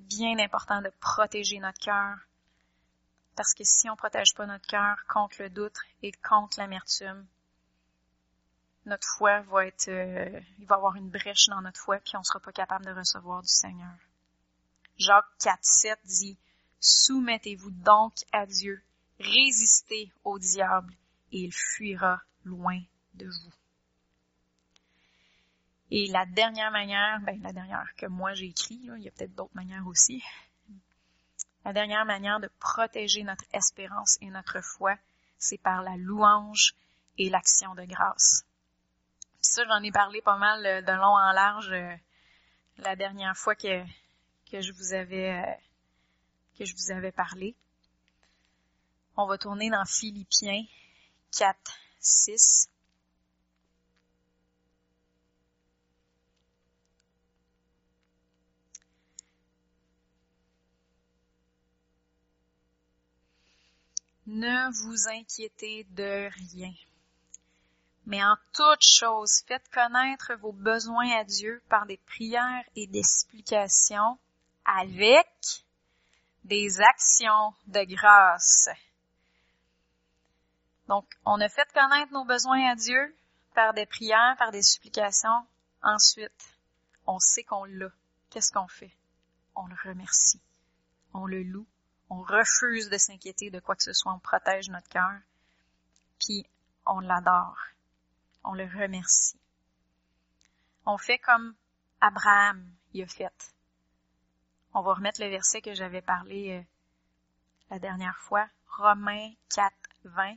bien 0.00 0.38
important 0.38 0.80
de 0.82 0.90
protéger 1.00 1.58
notre 1.58 1.78
cœur. 1.78 2.16
Parce 3.40 3.54
que 3.54 3.64
si 3.64 3.88
on 3.88 3.92
ne 3.92 3.96
protège 3.96 4.34
pas 4.34 4.44
notre 4.44 4.66
cœur 4.66 4.98
contre 5.08 5.36
le 5.40 5.48
doute 5.48 5.78
et 6.02 6.12
contre 6.12 6.58
l'amertume, 6.58 7.26
notre 8.84 9.08
foi 9.16 9.40
va 9.40 9.64
être, 9.64 9.88
euh, 9.88 10.40
il 10.58 10.66
va 10.66 10.74
avoir 10.74 10.96
une 10.96 11.08
brèche 11.08 11.46
dans 11.46 11.62
notre 11.62 11.80
foi, 11.80 12.00
puis 12.00 12.16
on 12.16 12.18
ne 12.18 12.24
sera 12.24 12.38
pas 12.38 12.52
capable 12.52 12.84
de 12.84 12.90
recevoir 12.90 13.40
du 13.40 13.48
Seigneur. 13.48 13.94
Jacques 14.98 15.24
4, 15.42 15.58
7 15.62 15.98
dit, 16.04 16.36
Soumettez-vous 16.80 17.70
donc 17.70 18.12
à 18.30 18.44
Dieu, 18.44 18.82
résistez 19.18 20.12
au 20.22 20.38
diable, 20.38 20.92
et 21.32 21.44
il 21.44 21.54
fuira 21.54 22.20
loin 22.44 22.82
de 23.14 23.24
vous. 23.24 23.54
Et 25.90 26.08
la 26.08 26.26
dernière 26.26 26.72
manière, 26.72 27.20
ben 27.22 27.40
la 27.40 27.54
dernière 27.54 27.88
que 27.96 28.04
moi 28.04 28.34
j'ai 28.34 28.48
écrit, 28.48 28.78
il 28.82 29.02
y 29.02 29.08
a 29.08 29.10
peut-être 29.12 29.34
d'autres 29.34 29.56
manières 29.56 29.86
aussi, 29.86 30.22
La 31.64 31.72
dernière 31.72 32.04
manière 32.04 32.40
de 32.40 32.48
protéger 32.58 33.22
notre 33.22 33.44
espérance 33.52 34.16
et 34.20 34.30
notre 34.30 34.60
foi, 34.60 34.96
c'est 35.38 35.58
par 35.58 35.82
la 35.82 35.96
louange 35.96 36.74
et 37.18 37.28
l'action 37.28 37.74
de 37.74 37.84
grâce. 37.84 38.44
ça, 39.40 39.64
j'en 39.66 39.82
ai 39.82 39.90
parlé 39.92 40.22
pas 40.22 40.38
mal 40.38 40.64
euh, 40.64 40.82
de 40.82 40.92
long 40.92 41.16
en 41.16 41.32
large 41.32 41.72
euh, 41.72 41.94
la 42.78 42.96
dernière 42.96 43.36
fois 43.36 43.54
que, 43.54 43.84
que 44.50 44.60
je 44.60 44.72
vous 44.72 44.94
avais 44.94 45.32
euh, 45.32 45.54
que 46.58 46.64
je 46.64 46.74
vous 46.74 46.92
avais 46.92 47.12
parlé. 47.12 47.54
On 49.16 49.26
va 49.26 49.38
tourner 49.38 49.70
dans 49.70 49.84
Philippiens 49.84 50.64
4, 51.36 51.56
6. 52.00 52.70
Ne 64.32 64.70
vous 64.84 65.08
inquiétez 65.08 65.82
de 65.90 66.30
rien. 66.30 66.72
Mais 68.06 68.22
en 68.22 68.36
toute 68.52 68.84
chose, 68.84 69.42
faites 69.48 69.68
connaître 69.70 70.34
vos 70.34 70.52
besoins 70.52 71.10
à 71.18 71.24
Dieu 71.24 71.60
par 71.68 71.84
des 71.84 71.96
prières 71.96 72.64
et 72.76 72.86
des 72.86 73.00
explications 73.00 74.20
avec 74.64 75.26
des 76.44 76.80
actions 76.80 77.54
de 77.66 77.82
grâce. 77.92 78.68
Donc, 80.86 81.06
on 81.24 81.40
a 81.40 81.48
fait 81.48 81.68
connaître 81.72 82.12
nos 82.12 82.24
besoins 82.24 82.70
à 82.70 82.76
Dieu 82.76 83.12
par 83.56 83.74
des 83.74 83.86
prières, 83.86 84.36
par 84.38 84.52
des 84.52 84.62
supplications. 84.62 85.44
Ensuite, 85.82 86.54
on 87.04 87.18
sait 87.18 87.42
qu'on 87.42 87.64
l'a. 87.64 87.90
Qu'est-ce 88.30 88.52
qu'on 88.52 88.68
fait? 88.68 88.94
On 89.56 89.66
le 89.66 89.76
remercie. 89.82 90.40
On 91.14 91.26
le 91.26 91.42
loue 91.42 91.66
on 92.10 92.22
refuse 92.22 92.90
de 92.90 92.98
s'inquiéter 92.98 93.50
de 93.50 93.60
quoi 93.60 93.76
que 93.76 93.84
ce 93.84 93.92
soit, 93.92 94.12
on 94.12 94.18
protège 94.18 94.68
notre 94.68 94.88
cœur, 94.88 95.20
puis 96.18 96.44
on 96.84 97.00
l'adore, 97.00 97.58
on 98.44 98.52
le 98.52 98.64
remercie. 98.64 99.38
On 100.84 100.98
fait 100.98 101.18
comme 101.18 101.54
Abraham 102.00 102.68
y 102.94 103.02
a 103.02 103.06
fait. 103.06 103.54
On 104.74 104.82
va 104.82 104.94
remettre 104.94 105.20
le 105.20 105.28
verset 105.28 105.62
que 105.62 105.74
j'avais 105.74 106.02
parlé 106.02 106.58
euh, 106.58 106.62
la 107.70 107.78
dernière 107.78 108.16
fois, 108.18 108.48
Romains 108.66 109.32
4, 109.54 109.72
20. 110.04 110.36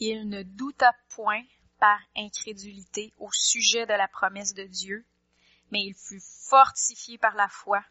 Il 0.00 0.28
ne 0.28 0.42
douta 0.42 0.92
point 1.08 1.42
par 1.80 1.98
incrédulité 2.16 3.12
au 3.18 3.30
sujet 3.32 3.86
de 3.86 3.92
la 3.92 4.08
promesse 4.08 4.54
de 4.54 4.64
Dieu, 4.64 5.04
mais 5.70 5.82
il 5.82 5.94
fut 5.94 6.22
fortifié 6.48 7.18
par 7.18 7.34
la 7.34 7.48
foi. 7.48 7.82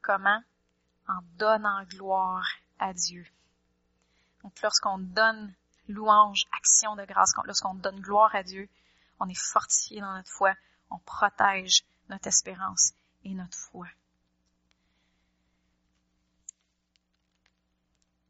Comment? 0.00 0.42
En 1.08 1.20
donnant 1.36 1.84
gloire 1.84 2.46
à 2.78 2.92
Dieu. 2.92 3.26
Donc 4.42 4.60
lorsqu'on 4.62 4.98
donne 4.98 5.54
louange, 5.88 6.46
action 6.56 6.96
de 6.96 7.04
grâce, 7.04 7.32
lorsqu'on 7.44 7.74
donne 7.74 8.00
gloire 8.00 8.34
à 8.34 8.42
Dieu, 8.42 8.68
on 9.20 9.28
est 9.28 9.38
fortifié 9.38 10.00
dans 10.00 10.14
notre 10.14 10.30
foi, 10.30 10.54
on 10.90 10.98
protège 10.98 11.84
notre 12.08 12.28
espérance 12.28 12.92
et 13.24 13.34
notre 13.34 13.56
foi. 13.56 13.86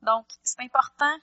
Donc, 0.02 0.26
c'est 0.42 0.60
important, 0.60 1.16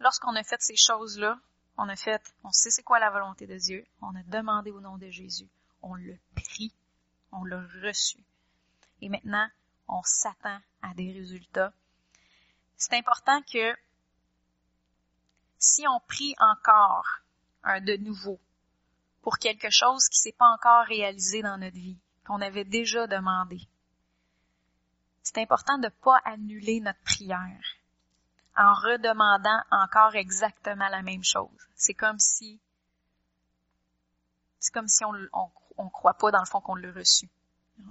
lorsqu'on 0.00 0.36
a 0.36 0.42
fait 0.42 0.60
ces 0.60 0.76
choses-là, 0.76 1.38
on 1.78 1.88
a 1.88 1.96
fait, 1.96 2.22
on 2.44 2.52
sait 2.52 2.70
c'est 2.70 2.82
quoi 2.82 2.98
la 2.98 3.10
volonté 3.10 3.46
de 3.46 3.56
Dieu, 3.56 3.86
on 4.02 4.14
a 4.14 4.22
demandé 4.24 4.70
au 4.70 4.80
nom 4.80 4.98
de 4.98 5.08
Jésus, 5.08 5.48
on 5.82 5.94
le 5.94 6.18
prie, 6.34 6.74
on 7.32 7.44
l'a 7.44 7.62
reçu. 7.82 8.24
Et 9.00 9.08
maintenant, 9.08 9.48
on 9.88 10.02
s'attend 10.02 10.60
à 10.82 10.94
des 10.94 11.12
résultats. 11.12 11.72
C'est 12.76 12.96
important 12.96 13.42
que 13.42 13.76
si 15.58 15.86
on 15.88 16.00
prie 16.00 16.34
encore 16.38 17.06
un 17.62 17.80
de 17.80 17.96
nouveau 17.96 18.40
pour 19.22 19.38
quelque 19.38 19.70
chose 19.70 20.08
qui 20.08 20.18
s'est 20.18 20.32
pas 20.32 20.50
encore 20.52 20.86
réalisé 20.86 21.42
dans 21.42 21.58
notre 21.58 21.76
vie, 21.76 21.98
qu'on 22.24 22.40
avait 22.40 22.64
déjà 22.64 23.06
demandé, 23.06 23.60
c'est 25.22 25.38
important 25.38 25.78
de 25.78 25.88
pas 25.88 26.18
annuler 26.24 26.80
notre 26.80 27.02
prière 27.02 27.60
en 28.56 28.74
redemandant 28.74 29.60
encore 29.70 30.14
exactement 30.16 30.88
la 30.88 31.02
même 31.02 31.24
chose. 31.24 31.68
C'est 31.74 31.94
comme 31.94 32.18
si 32.18 32.60
c'est 34.60 34.72
comme 34.72 34.88
si 34.88 35.04
on, 35.04 35.12
on 35.76 35.88
croit 35.88 36.14
pas 36.14 36.30
dans 36.30 36.40
le 36.40 36.46
fond 36.46 36.60
qu'on 36.60 36.76
l'a 36.76 36.92
reçu. 36.92 37.28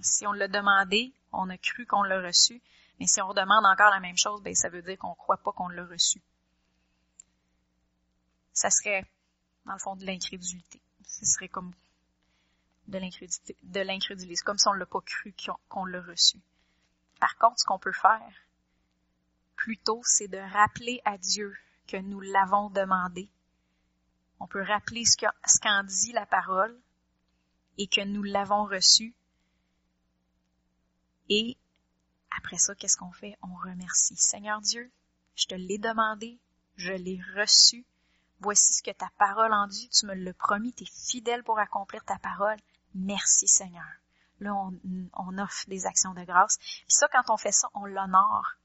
Si 0.02 0.26
on 0.28 0.32
l'a 0.32 0.48
demandé, 0.48 1.12
on 1.34 1.50
a 1.50 1.58
cru 1.58 1.86
qu'on 1.86 2.04
l'a 2.04 2.22
reçu, 2.22 2.62
mais 3.00 3.08
si 3.08 3.22
on 3.22 3.28
redemande 3.28 3.66
encore 3.66 3.90
la 3.90 4.00
même 4.00 4.18
chose, 4.18 4.42
ben 4.44 4.54
ça 4.54 4.70
veut 4.70 4.82
dire 4.82 4.98
qu'on 4.98 5.16
croit 5.16 5.38
pas 5.38 5.52
qu'on 5.52 5.70
l'a 5.70 5.86
reçu. 5.86 6.22
Ça 8.54 8.70
serait, 8.70 9.06
dans 9.66 9.74
le 9.74 9.80
fond, 9.80 9.96
de 9.96 10.06
l'incrédulité. 10.06 10.82
Ce 11.06 11.26
serait 11.26 11.48
comme 11.48 11.74
de 12.88 12.98
l'incrédulité, 13.82 14.44
comme 14.44 14.58
si 14.58 14.68
on 14.68 14.74
l'a 14.74 14.86
pas 14.86 15.02
cru 15.02 15.34
qu'on 15.70 15.86
l'a 15.86 16.02
reçu. 16.02 16.40
Par 17.20 17.36
contre, 17.38 17.60
ce 17.60 17.66
qu'on 17.66 17.80
peut 17.80 17.94
faire, 17.94 18.34
plutôt, 19.56 20.02
c'est 20.04 20.28
de 20.28 20.38
rappeler 20.38 21.02
à 21.06 21.18
Dieu 21.18 21.56
que 21.88 21.98
nous 21.98 22.20
l'avons 22.20 22.70
demandé. 22.70 23.30
On 24.40 24.48
peut 24.48 24.64
rappeler 24.64 25.06
ce 25.06 25.18
qu'en 25.18 25.84
dit 25.84 26.12
la 26.14 26.26
parole, 26.26 26.78
et 27.80 27.88
que 27.88 28.02
nous 28.02 28.24
l'avons 28.24 28.66
reçu. 28.66 29.16
Et 31.30 31.58
après 32.38 32.58
ça, 32.58 32.76
qu'est-ce 32.76 32.98
qu'on 32.98 33.12
fait? 33.14 33.38
On 33.42 33.56
remercie. 33.56 34.18
Seigneur 34.18 34.60
Dieu, 34.62 34.92
je 35.36 35.48
te 35.48 35.56
l'ai 35.56 35.78
demandé, 35.78 36.38
je 36.76 36.92
l'ai 36.92 37.22
reçu. 37.36 37.86
Voici 38.42 38.74
ce 38.74 38.84
que 38.84 38.92
ta 38.92 39.10
parole 39.18 39.54
en 39.54 39.68
dit. 39.68 39.90
Tu 39.90 40.06
me 40.06 40.14
l'as 40.14 40.34
promis, 40.34 40.74
tu 40.74 40.84
es 40.84 40.88
fidèle 40.88 41.44
pour 41.44 41.58
accomplir 41.58 42.04
ta 42.04 42.20
parole. 42.20 42.58
Merci 42.96 43.48
Seigneur. 43.48 43.88
Là, 44.42 44.54
on, 44.54 44.78
on 45.14 45.38
offre 45.38 45.68
des 45.70 45.86
actions 45.86 46.14
de 46.14 46.24
grâce. 46.24 46.58
Puis 46.58 46.86
ça, 46.90 47.08
quand 47.08 47.30
on 47.30 47.38
fait 47.38 47.52
ça, 47.52 47.70
on 47.74 47.86
l'honore. 47.86 48.56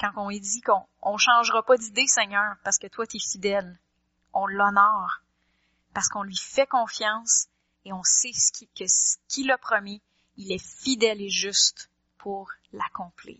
Quand 0.00 0.12
on 0.16 0.30
dit 0.30 0.60
qu'on 0.62 0.86
on 1.02 1.18
changera 1.18 1.62
pas 1.62 1.76
d'idée, 1.76 2.06
Seigneur, 2.06 2.56
parce 2.64 2.78
que 2.78 2.86
toi, 2.86 3.06
tu 3.06 3.18
es 3.18 3.20
fidèle. 3.20 3.78
On 4.32 4.46
l'honore. 4.46 5.20
Parce 5.94 6.08
qu'on 6.08 6.22
lui 6.22 6.36
fait 6.36 6.66
confiance 6.66 7.48
et 7.84 7.92
on 7.92 8.02
sait 8.02 8.32
que 8.76 8.86
ce 8.86 9.16
qu'il 9.28 9.50
a 9.50 9.58
promis, 9.58 10.00
il 10.36 10.52
est 10.52 10.64
fidèle 10.64 11.20
et 11.20 11.28
juste 11.28 11.90
pour 12.18 12.50
l'accomplir. 12.72 13.38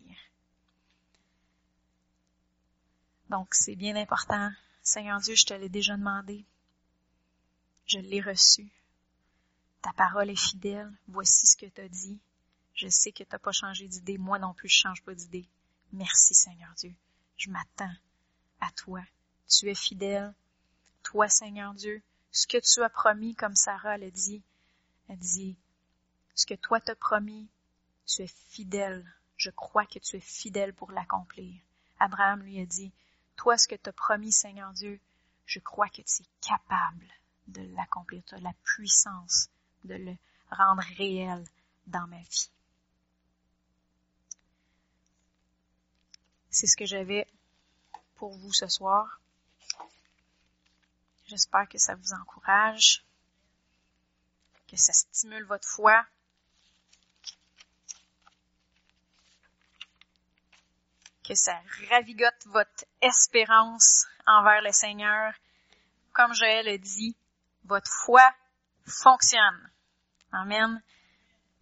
Donc, 3.30 3.54
c'est 3.54 3.76
bien 3.76 3.96
important. 3.96 4.50
Seigneur 4.82 5.20
Dieu, 5.20 5.34
je 5.34 5.46
te 5.46 5.54
l'ai 5.54 5.70
déjà 5.70 5.96
demandé. 5.96 6.44
Je 7.86 7.98
l'ai 7.98 8.20
reçu. 8.20 8.68
Ta 9.80 9.92
parole 9.94 10.28
est 10.28 10.36
fidèle. 10.36 10.92
Voici 11.08 11.46
ce 11.46 11.56
que 11.56 11.66
tu 11.66 11.80
as 11.80 11.88
dit. 11.88 12.18
Je 12.74 12.88
sais 12.88 13.12
que 13.12 13.22
tu 13.22 13.30
n'as 13.32 13.38
pas 13.38 13.52
changé 13.52 13.88
d'idée. 13.88 14.18
Moi 14.18 14.38
non 14.38 14.52
plus, 14.52 14.68
je 14.68 14.80
change 14.80 15.02
pas 15.02 15.14
d'idée. 15.14 15.46
Merci, 15.92 16.34
Seigneur 16.34 16.72
Dieu. 16.76 16.94
Je 17.36 17.50
m'attends 17.50 17.92
à 18.60 18.70
toi. 18.72 19.00
Tu 19.48 19.70
es 19.70 19.74
fidèle. 19.74 20.34
Toi, 21.02 21.28
Seigneur 21.28 21.74
Dieu, 21.74 22.02
ce 22.30 22.46
que 22.46 22.58
tu 22.58 22.82
as 22.82 22.88
promis, 22.88 23.34
comme 23.34 23.54
Sarah 23.54 23.98
l'a 23.98 24.10
dit. 24.10 24.42
Elle 25.08 25.18
dit, 25.18 25.56
ce 26.34 26.46
que 26.46 26.54
toi 26.54 26.80
t'as 26.80 26.94
promis, 26.94 27.48
tu 28.06 28.22
es 28.22 28.32
fidèle. 28.50 29.04
Je 29.36 29.50
crois 29.50 29.86
que 29.86 29.98
tu 29.98 30.16
es 30.16 30.20
fidèle 30.20 30.72
pour 30.72 30.92
l'accomplir. 30.92 31.54
Abraham 31.98 32.42
lui 32.42 32.60
a 32.60 32.66
dit, 32.66 32.92
toi, 33.36 33.58
ce 33.58 33.68
que 33.68 33.74
tu 33.74 33.88
as 33.88 33.92
promis, 33.92 34.32
Seigneur 34.32 34.72
Dieu, 34.72 35.00
je 35.46 35.58
crois 35.58 35.88
que 35.88 36.02
tu 36.02 36.22
es 36.22 36.26
capable 36.40 37.06
de 37.48 37.62
l'accomplir. 37.74 38.22
Tu 38.26 38.34
as 38.34 38.40
la 38.40 38.52
puissance 38.64 39.48
de 39.84 39.94
le 39.94 40.16
rendre 40.50 40.82
réel 40.96 41.44
dans 41.86 42.06
ma 42.06 42.18
vie. 42.18 42.50
C'est 46.50 46.66
ce 46.66 46.76
que 46.76 46.86
j'avais 46.86 47.26
pour 48.16 48.36
vous 48.36 48.52
ce 48.52 48.68
soir. 48.68 49.21
J'espère 51.32 51.66
que 51.66 51.78
ça 51.78 51.94
vous 51.94 52.12
encourage, 52.12 53.02
que 54.68 54.76
ça 54.76 54.92
stimule 54.92 55.44
votre 55.44 55.66
foi. 55.66 56.04
Que 61.24 61.34
ça 61.34 61.58
ravigote 61.88 62.44
votre 62.48 62.84
espérance 63.00 64.04
envers 64.26 64.60
le 64.60 64.72
Seigneur. 64.72 65.32
Comme 66.12 66.34
Joël 66.34 66.68
a 66.68 66.76
dit, 66.76 67.16
votre 67.64 67.90
foi 67.90 68.30
fonctionne. 68.84 69.70
Amen. 70.32 70.82